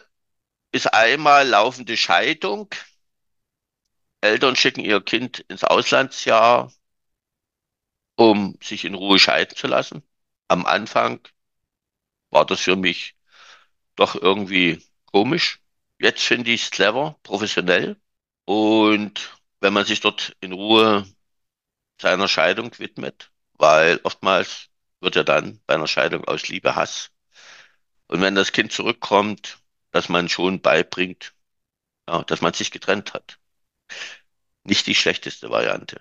ist 0.70 0.86
einmal 0.94 1.48
laufende 1.48 1.96
Scheidung. 1.96 2.68
Eltern 4.20 4.54
schicken 4.54 4.80
ihr 4.80 5.00
Kind 5.00 5.40
ins 5.48 5.64
Auslandsjahr 5.64 6.70
um 8.16 8.58
sich 8.62 8.84
in 8.84 8.94
Ruhe 8.94 9.18
scheiden 9.18 9.56
zu 9.56 9.66
lassen. 9.66 10.02
Am 10.48 10.66
Anfang 10.66 11.20
war 12.30 12.46
das 12.46 12.60
für 12.60 12.76
mich 12.76 13.16
doch 13.96 14.14
irgendwie 14.14 14.82
komisch. 15.06 15.60
Jetzt 15.98 16.22
finde 16.24 16.50
ich 16.52 16.64
es 16.64 16.70
clever, 16.70 17.18
professionell. 17.22 18.00
Und 18.44 19.38
wenn 19.60 19.72
man 19.72 19.84
sich 19.86 20.00
dort 20.00 20.36
in 20.40 20.52
Ruhe 20.52 21.06
seiner 22.00 22.28
Scheidung 22.28 22.78
widmet, 22.78 23.32
weil 23.54 24.00
oftmals 24.04 24.68
wird 25.00 25.16
ja 25.16 25.24
dann 25.24 25.60
bei 25.66 25.74
einer 25.74 25.86
Scheidung 25.86 26.24
aus 26.26 26.48
Liebe 26.48 26.76
Hass. 26.76 27.10
Und 28.08 28.20
wenn 28.20 28.34
das 28.34 28.52
Kind 28.52 28.72
zurückkommt, 28.72 29.58
dass 29.90 30.08
man 30.08 30.28
schon 30.28 30.60
beibringt, 30.60 31.34
ja, 32.08 32.22
dass 32.24 32.40
man 32.40 32.52
sich 32.52 32.70
getrennt 32.70 33.14
hat. 33.14 33.38
Nicht 34.64 34.86
die 34.86 34.94
schlechteste 34.94 35.50
Variante. 35.50 36.00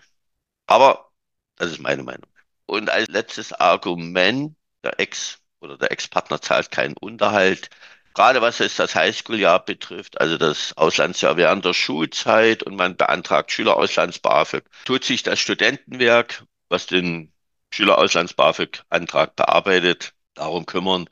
Aber 0.68 1.12
das 1.58 1.72
ist 1.72 1.80
meine 1.80 2.04
Meinung. 2.04 2.30
Und 2.66 2.90
als 2.90 3.08
letztes 3.10 3.54
Argument, 3.54 4.56
der 4.84 5.00
Ex 5.00 5.40
oder 5.62 5.78
der 5.78 5.92
Ex-Partner 5.92 6.42
zahlt 6.42 6.72
keinen 6.72 6.96
Unterhalt. 6.98 7.70
Gerade 8.14 8.42
was 8.42 8.60
jetzt 8.60 8.80
das 8.80 8.96
Highschool-Jahr 8.96 9.66
betrifft, 9.66 10.22
also 10.22 10.38
das 10.38 10.76
Auslandsjahr 10.78 11.38
während 11.38 11.66
der 11.66 11.74
Schulzeit 11.74 12.64
und 12.64 12.76
man 12.76 12.96
beantragt 12.96 13.52
Schülerauslands-BAföG, 13.52 14.64
tut 14.86 15.04
sich 15.04 15.24
das 15.24 15.40
Studentenwerk, 15.40 16.44
was 16.70 16.88
den 16.88 17.34
Schülerauslands-BAföG-Antrag 17.72 19.36
bearbeitet, 19.36 20.14
darum 20.34 20.66
kümmern, 20.66 21.10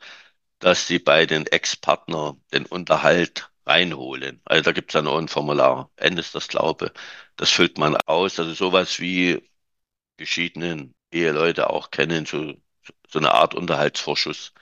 dass 0.60 0.88
sie 0.88 1.00
bei 1.00 1.26
den 1.26 1.46
Ex-Partner 1.48 2.38
den 2.54 2.66
Unterhalt 2.66 3.50
reinholen. 3.66 4.42
Also 4.46 4.64
da 4.64 4.72
gibt 4.72 4.92
es 4.92 4.94
dann 4.94 5.08
auch 5.08 5.18
ein 5.18 5.28
Formular, 5.28 5.92
Endes 5.98 6.32
das 6.32 6.48
Glaube. 6.48 6.94
Das 7.36 7.50
füllt 7.52 7.78
man 7.78 7.98
aus. 8.06 8.40
Also 8.40 8.54
sowas 8.54 9.00
wie 9.00 9.42
geschiedenen 10.18 10.94
Eheleute 11.12 11.70
auch 11.70 11.92
kennen, 11.92 12.26
so, 12.26 12.54
so 13.08 13.20
eine 13.20 13.34
Art 13.34 13.56
Unterhaltsvorschuss. 13.56 14.54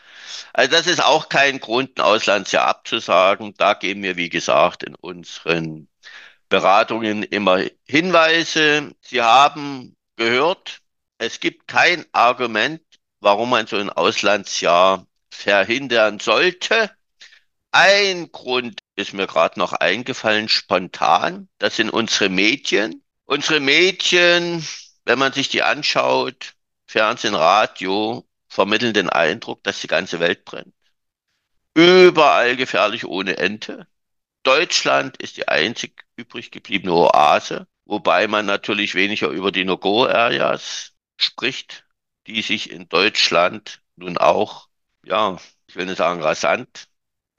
Also 0.54 0.72
das 0.72 0.88
ist 0.88 1.04
auch 1.04 1.30
kein 1.30 1.60
Grund, 1.60 1.98
ein 1.98 2.04
Auslandsjahr 2.04 2.68
abzusagen. 2.68 3.54
Da 3.58 3.74
geben 3.74 4.04
wir, 4.04 4.18
wie 4.18 4.30
gesagt, 4.30 4.84
in 4.84 4.96
unseren 4.96 5.88
Beratungen 6.50 7.24
immer 7.24 7.64
Hinweise. 7.88 8.92
Sie 9.02 9.22
haben 9.22 9.96
gehört, 10.18 10.82
es 11.18 11.40
gibt 11.40 11.68
kein 11.68 12.06
Argument, 12.12 12.82
warum 13.20 13.50
man 13.52 13.68
so 13.68 13.78
ein 13.78 13.90
Auslandsjahr 13.90 15.08
verhindern 15.30 16.20
sollte. 16.20 16.92
Ein 17.72 18.32
Grund 18.32 18.82
ist 18.96 19.14
mir 19.14 19.28
gerade 19.28 19.58
noch 19.60 19.72
eingefallen, 19.74 20.50
spontan. 20.50 21.48
Das 21.58 21.78
sind 21.78 21.90
unsere 21.90 22.30
Medien. 22.30 23.02
Unsere 23.26 23.62
Medien 23.62 24.66
wenn 25.06 25.20
man 25.20 25.34
sich 25.34 25.50
die 25.50 25.64
anschaut, 25.64 26.54
Fernsehen, 26.86 27.36
Radio, 27.36 28.28
vermitteln 28.48 28.94
den 28.94 29.10
Eindruck, 29.10 29.64
dass 29.64 29.82
die 29.82 29.88
ganze 29.88 30.20
Welt 30.20 30.46
brennt. 30.46 30.76
Überall 31.74 32.58
gefährlich 32.58 33.06
ohne 33.06 33.38
Ente. 33.38 33.88
Deutschland 34.44 35.18
ist 35.18 35.38
die 35.38 35.48
einzig 35.48 36.04
übrig 36.16 36.52
gebliebene 36.52 36.94
Oase, 36.94 37.68
wobei 37.86 38.28
man 38.28 38.46
natürlich 38.46 38.96
weniger 38.96 39.30
über 39.30 39.52
die 39.52 39.64
No-Go-Areas 39.64 40.94
spricht, 41.18 41.86
die 42.28 42.42
sich 42.42 42.72
in 42.72 42.90
Deutschland 42.90 43.82
nun 43.96 44.18
auch, 44.18 44.68
ja, 45.06 45.38
ich 45.68 45.76
will 45.76 45.86
nicht 45.86 45.98
sagen 45.98 46.22
rasant 46.22 46.90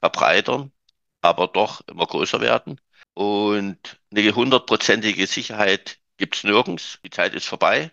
verbreitern, 0.01 0.72
aber 1.20 1.48
doch 1.48 1.83
immer 1.88 2.07
größer 2.07 2.40
werden. 2.40 2.81
Und 3.14 4.01
eine 4.11 4.35
hundertprozentige 4.35 5.27
Sicherheit 5.27 5.98
gibt's 6.22 6.44
nirgends. 6.44 7.00
Die 7.04 7.11
Zeit 7.11 7.35
ist 7.35 7.46
vorbei. 7.46 7.90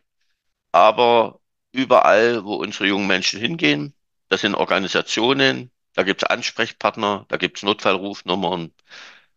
Aber 0.71 1.41
überall, 1.71 2.43
wo 2.45 2.55
unsere 2.55 2.87
jungen 2.87 3.07
Menschen 3.07 3.39
hingehen, 3.39 3.93
das 4.29 4.41
sind 4.41 4.55
Organisationen, 4.55 5.71
da 5.95 6.03
gibt's 6.03 6.23
Ansprechpartner, 6.25 7.25
da 7.29 7.37
gibt's 7.37 7.63
Notfallrufnummern, 7.63 8.73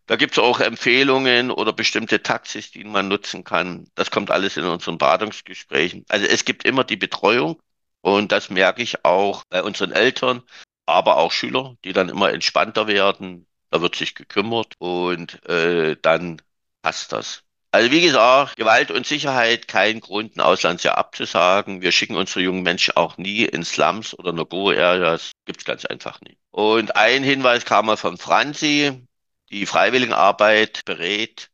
da 0.07 0.15
gibt's 0.17 0.39
auch 0.39 0.59
Empfehlungen 0.59 1.51
oder 1.51 1.73
bestimmte 1.73 2.23
Taxis, 2.23 2.71
die 2.71 2.83
man 2.83 3.07
nutzen 3.07 3.43
kann. 3.43 3.89
Das 3.95 4.11
kommt 4.11 4.31
alles 4.31 4.57
in 4.57 4.65
unseren 4.65 4.97
Beratungsgesprächen. 4.97 6.05
Also 6.09 6.25
es 6.27 6.45
gibt 6.45 6.65
immer 6.65 6.83
die 6.83 6.97
Betreuung 6.97 7.61
und 8.01 8.31
das 8.31 8.49
merke 8.49 8.81
ich 8.83 9.05
auch 9.05 9.43
bei 9.49 9.63
unseren 9.63 9.91
Eltern. 9.91 10.43
aber 10.85 11.17
auch 11.17 11.31
Schüler, 11.31 11.77
die 11.83 11.93
dann 11.93 12.09
immer 12.09 12.31
entspannter 12.33 12.87
werden. 12.87 13.47
Da 13.71 13.81
wird 13.81 13.95
sich 13.95 14.15
gekümmert 14.15 14.75
und 14.79 15.43
äh, 15.49 15.97
dann 16.01 16.41
passt 16.81 17.11
das. 17.13 17.43
Also 17.73 17.89
wie 17.89 18.01
gesagt, 18.01 18.57
Gewalt 18.57 18.91
und 18.91 19.07
Sicherheit 19.07 19.67
kein 19.67 19.99
Grund, 19.99 20.37
ein 20.37 20.41
Auslandsjahr 20.41 20.95
abzusagen. 20.95 21.81
Wir 21.81 21.91
schicken 21.91 22.15
unsere 22.15 22.41
jungen 22.41 22.61
Menschen 22.61 22.95
auch 22.95 23.17
nie 23.17 23.45
in 23.45 23.63
Slums 23.63 24.13
oder 24.13 24.31
No-Go-Areas. 24.31 25.31
Gibt's 25.45 25.65
ganz 25.65 25.83
einfach 25.83 26.21
nie. 26.21 26.37
Und 26.51 26.95
ein 26.95 27.23
Hinweis 27.23 27.65
kam 27.65 27.87
mal 27.87 27.97
von 27.97 28.19
Franzi, 28.19 29.07
die 29.49 29.65
Freiwilligenarbeit 29.65 30.85
berät. 30.85 31.49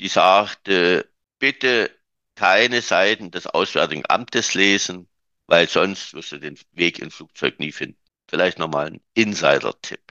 Die 0.00 0.08
sagte, 0.08 1.08
bitte 1.38 1.96
keine 2.34 2.82
Seiten 2.82 3.30
des 3.30 3.46
Auswärtigen 3.46 4.02
Amtes 4.08 4.54
lesen, 4.54 5.08
weil 5.46 5.68
sonst 5.68 6.14
wirst 6.14 6.32
du 6.32 6.38
den 6.38 6.58
Weg 6.72 6.98
ins 6.98 7.14
Flugzeug 7.14 7.60
nie 7.60 7.70
finden. 7.70 8.00
Vielleicht 8.28 8.58
nochmal 8.58 8.86
ein 8.88 9.00
Insider-Tipp. 9.14 10.02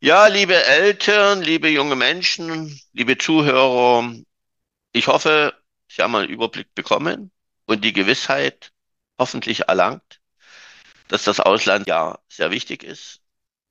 Ja, 0.00 0.26
liebe 0.26 0.62
Eltern, 0.62 1.40
liebe 1.40 1.70
junge 1.70 1.96
Menschen, 1.96 2.78
liebe 2.92 3.16
Zuhörer, 3.16 4.12
ich 4.92 5.06
hoffe, 5.08 5.54
Sie 5.88 6.02
haben 6.02 6.14
einen 6.14 6.28
Überblick 6.28 6.74
bekommen 6.74 7.30
und 7.66 7.84
die 7.84 7.92
Gewissheit 7.92 8.72
hoffentlich 9.18 9.68
erlangt, 9.68 10.20
dass 11.08 11.24
das 11.24 11.40
Ausland 11.40 11.86
ja 11.86 12.18
sehr 12.28 12.50
wichtig 12.50 12.82
ist 12.82 13.20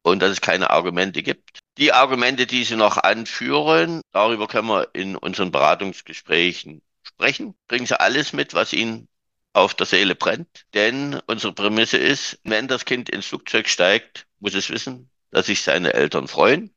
und 0.04 0.20
dass 0.22 0.32
es 0.32 0.42
keine 0.42 0.70
Argumente 0.70 1.24
gibt. 1.24 1.60
Die 1.78 1.94
Argumente, 1.94 2.46
die 2.46 2.64
Sie 2.64 2.76
noch 2.76 2.98
anführen, 2.98 4.02
darüber 4.12 4.48
können 4.48 4.68
wir 4.68 4.90
in 4.94 5.16
unseren 5.16 5.52
Beratungsgesprächen 5.52 6.82
sprechen. 7.04 7.56
Bringen 7.68 7.86
Sie 7.86 8.00
alles 8.00 8.34
mit, 8.34 8.54
was 8.54 8.74
Ihnen 8.74 9.08
auf 9.54 9.74
der 9.74 9.86
Seele 9.86 10.16
brennt. 10.16 10.66
Denn 10.74 11.20
unsere 11.28 11.54
Prämisse 11.54 11.98
ist, 11.98 12.40
wenn 12.44 12.68
das 12.68 12.86
Kind 12.86 13.10
ins 13.10 13.28
Flugzeug 13.28 13.68
steigt, 13.70 14.28
muss 14.40 14.54
es 14.54 14.70
wissen, 14.70 15.10
dass 15.32 15.48
sich 15.48 15.62
seine 15.62 15.94
Eltern 15.94 16.28
freuen. 16.28 16.74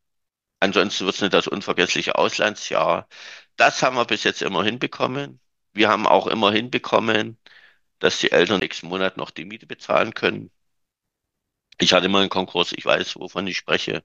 Ansonsten 0.60 1.04
wird 1.04 1.16
es 1.16 1.20
nicht 1.20 1.34
das 1.34 1.48
unvergessliche 1.48 2.16
Auslandsjahr. 2.16 3.08
Das 3.56 3.82
haben 3.82 3.96
wir 3.96 4.04
bis 4.04 4.24
jetzt 4.24 4.42
immer 4.42 4.64
hinbekommen. 4.64 5.40
Wir 5.72 5.88
haben 5.88 6.06
auch 6.06 6.26
immer 6.26 6.52
hinbekommen, 6.52 7.38
dass 8.00 8.18
die 8.18 8.32
Eltern 8.32 8.60
nächsten 8.60 8.88
Monat 8.88 9.16
noch 9.16 9.30
die 9.30 9.44
Miete 9.44 9.66
bezahlen 9.66 10.14
können. 10.14 10.50
Ich 11.78 11.92
hatte 11.92 12.08
mal 12.08 12.20
einen 12.20 12.30
Konkurs, 12.30 12.72
ich 12.72 12.84
weiß, 12.84 13.16
wovon 13.16 13.46
ich 13.46 13.56
spreche. 13.58 14.04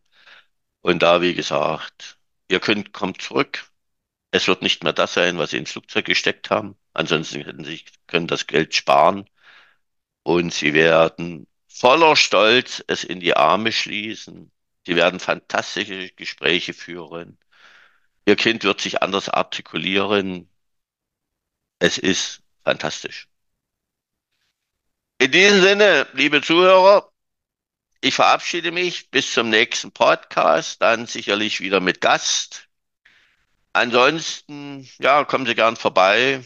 Und 0.82 1.02
da, 1.04 1.22
wie 1.22 1.36
gesagt, 1.36 2.20
ihr 2.50 2.60
könnt, 2.60 2.94
kommt 2.94 3.22
zurück. 3.22 3.72
Es 4.32 4.48
wird 4.48 4.62
nicht 4.64 4.84
mehr 4.84 4.94
das 4.94 5.14
sein, 5.16 5.38
was 5.38 5.52
sie 5.52 5.58
ins 5.58 5.72
Flugzeug 5.72 6.06
gesteckt 6.06 6.50
haben. 6.52 6.78
Ansonsten 6.94 7.44
hätten 7.44 7.64
sie 7.66 7.84
können 8.08 8.28
das 8.28 8.48
Geld 8.48 8.76
sparen. 8.76 9.30
Und 10.24 10.54
sie 10.54 10.74
werden 10.74 11.48
voller 11.68 12.16
Stolz 12.16 12.84
es 12.88 13.04
in 13.04 13.20
die 13.20 13.36
Arme 13.36 13.72
schließen. 13.72 14.52
Sie 14.86 14.96
werden 14.96 15.20
fantastische 15.20 16.10
Gespräche 16.12 16.74
führen. 16.74 17.38
Ihr 18.26 18.36
Kind 18.36 18.64
wird 18.64 18.82
sich 18.82 19.02
anders 19.02 19.30
artikulieren. 19.30 20.50
Es 21.80 21.98
ist 21.98 22.42
fantastisch. 22.64 23.28
In 25.18 25.32
diesem 25.32 25.62
Sinne, 25.62 26.08
liebe 26.14 26.42
Zuhörer, 26.42 27.12
ich 28.02 28.16
verabschiede 28.16 28.72
mich 28.72 29.10
bis 29.12 29.34
zum 29.34 29.50
nächsten 29.50 29.92
Podcast, 29.92 30.82
dann 30.82 31.06
sicherlich 31.08 31.60
wieder 31.60 31.80
mit 31.82 32.02
Gast. 32.02 32.70
Ansonsten, 33.74 34.90
ja, 35.00 35.26
kommen 35.26 35.46
Sie 35.46 35.56
gern 35.56 35.76
vorbei. 35.76 36.44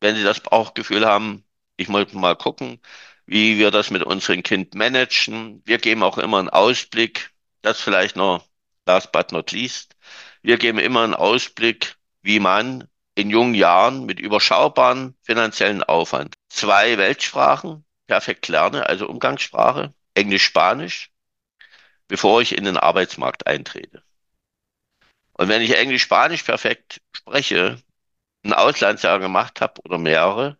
Wenn 0.00 0.16
Sie 0.16 0.22
das 0.24 0.40
Bauchgefühl 0.40 1.06
haben, 1.06 1.44
ich 1.76 1.88
muss 1.88 2.12
mal 2.12 2.36
gucken, 2.36 2.80
wie 3.26 3.58
wir 3.58 3.70
das 3.70 3.90
mit 3.90 4.02
unserem 4.02 4.42
Kind 4.42 4.74
managen. 4.74 5.62
Wir 5.64 5.78
geben 5.78 6.02
auch 6.02 6.18
immer 6.18 6.38
einen 6.38 6.48
Ausblick, 6.50 7.30
das 7.62 7.80
vielleicht 7.80 8.16
noch 8.16 8.44
last 8.86 9.12
but 9.12 9.32
not 9.32 9.52
least. 9.52 9.96
Wir 10.42 10.58
geben 10.58 10.78
immer 10.78 11.04
einen 11.04 11.14
Ausblick, 11.14 11.96
wie 12.22 12.40
man 12.40 12.88
in 13.14 13.30
jungen 13.30 13.54
Jahren 13.54 14.06
mit 14.06 14.20
überschaubaren 14.20 15.16
finanziellen 15.22 15.82
Aufwand 15.82 16.36
zwei 16.48 16.98
Weltsprachen 16.98 17.84
perfekt 18.06 18.48
lerne, 18.48 18.86
also 18.86 19.08
Umgangssprache, 19.08 19.92
Englisch, 20.14 20.44
Spanisch, 20.44 21.10
bevor 22.06 22.40
ich 22.40 22.56
in 22.56 22.64
den 22.64 22.76
Arbeitsmarkt 22.76 23.46
eintrete. 23.46 24.02
Und 25.32 25.48
wenn 25.48 25.62
ich 25.62 25.76
Englisch, 25.76 26.02
Spanisch 26.02 26.42
perfekt 26.42 27.00
spreche, 27.12 27.80
ein 28.44 28.52
Auslandsjahr 28.52 29.18
gemacht 29.18 29.60
habe 29.60 29.80
oder 29.84 29.98
mehrere, 29.98 30.58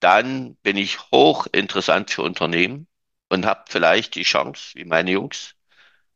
dann 0.00 0.56
bin 0.56 0.76
ich 0.76 0.98
hochinteressant 1.10 2.10
für 2.10 2.22
Unternehmen 2.22 2.88
und 3.28 3.46
habe 3.46 3.64
vielleicht 3.68 4.14
die 4.14 4.24
Chance, 4.24 4.74
wie 4.74 4.84
meine 4.84 5.12
Jungs, 5.12 5.54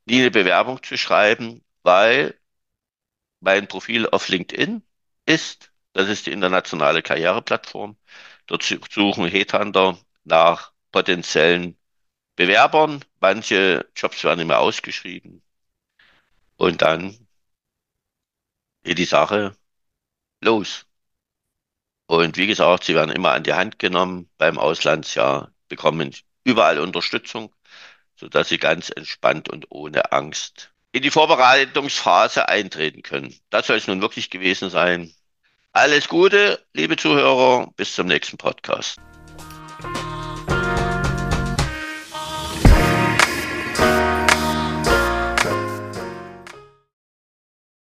nie 0.06 0.20
eine 0.20 0.30
Bewerbung 0.30 0.82
zu 0.82 0.96
schreiben, 0.96 1.64
weil 1.82 2.38
mein 3.46 3.68
Profil 3.68 4.08
auf 4.08 4.28
LinkedIn 4.28 4.82
ist, 5.24 5.72
das 5.92 6.08
ist 6.08 6.26
die 6.26 6.32
internationale 6.32 7.00
Karriereplattform. 7.02 7.96
Dort 8.46 8.64
suchen 8.64 9.28
Headhunter 9.28 9.98
nach 10.24 10.72
potenziellen 10.90 11.78
Bewerbern. 12.34 13.04
Manche 13.20 13.88
Jobs 13.94 14.24
werden 14.24 14.40
immer 14.40 14.58
ausgeschrieben. 14.58 15.42
Und 16.56 16.82
dann 16.82 17.28
geht 18.82 18.98
die 18.98 19.04
Sache 19.04 19.56
los. 20.40 20.86
Und 22.06 22.36
wie 22.36 22.48
gesagt, 22.48 22.84
sie 22.84 22.96
werden 22.96 23.12
immer 23.14 23.32
an 23.32 23.44
die 23.44 23.54
Hand 23.54 23.78
genommen 23.78 24.28
beim 24.38 24.58
Auslandsjahr, 24.58 25.52
bekommen 25.68 26.14
überall 26.44 26.80
Unterstützung, 26.80 27.54
sodass 28.16 28.48
sie 28.48 28.58
ganz 28.58 28.90
entspannt 28.90 29.48
und 29.48 29.66
ohne 29.70 30.12
Angst 30.12 30.72
in 30.96 31.02
die 31.02 31.10
Vorbereitungsphase 31.10 32.48
eintreten 32.48 33.02
können. 33.02 33.34
Das 33.50 33.66
soll 33.66 33.76
es 33.76 33.86
nun 33.86 34.00
wirklich 34.00 34.30
gewesen 34.30 34.70
sein. 34.70 35.12
Alles 35.72 36.08
Gute, 36.08 36.64
liebe 36.72 36.96
Zuhörer, 36.96 37.68
bis 37.76 37.94
zum 37.94 38.06
nächsten 38.06 38.38
Podcast. 38.38 38.96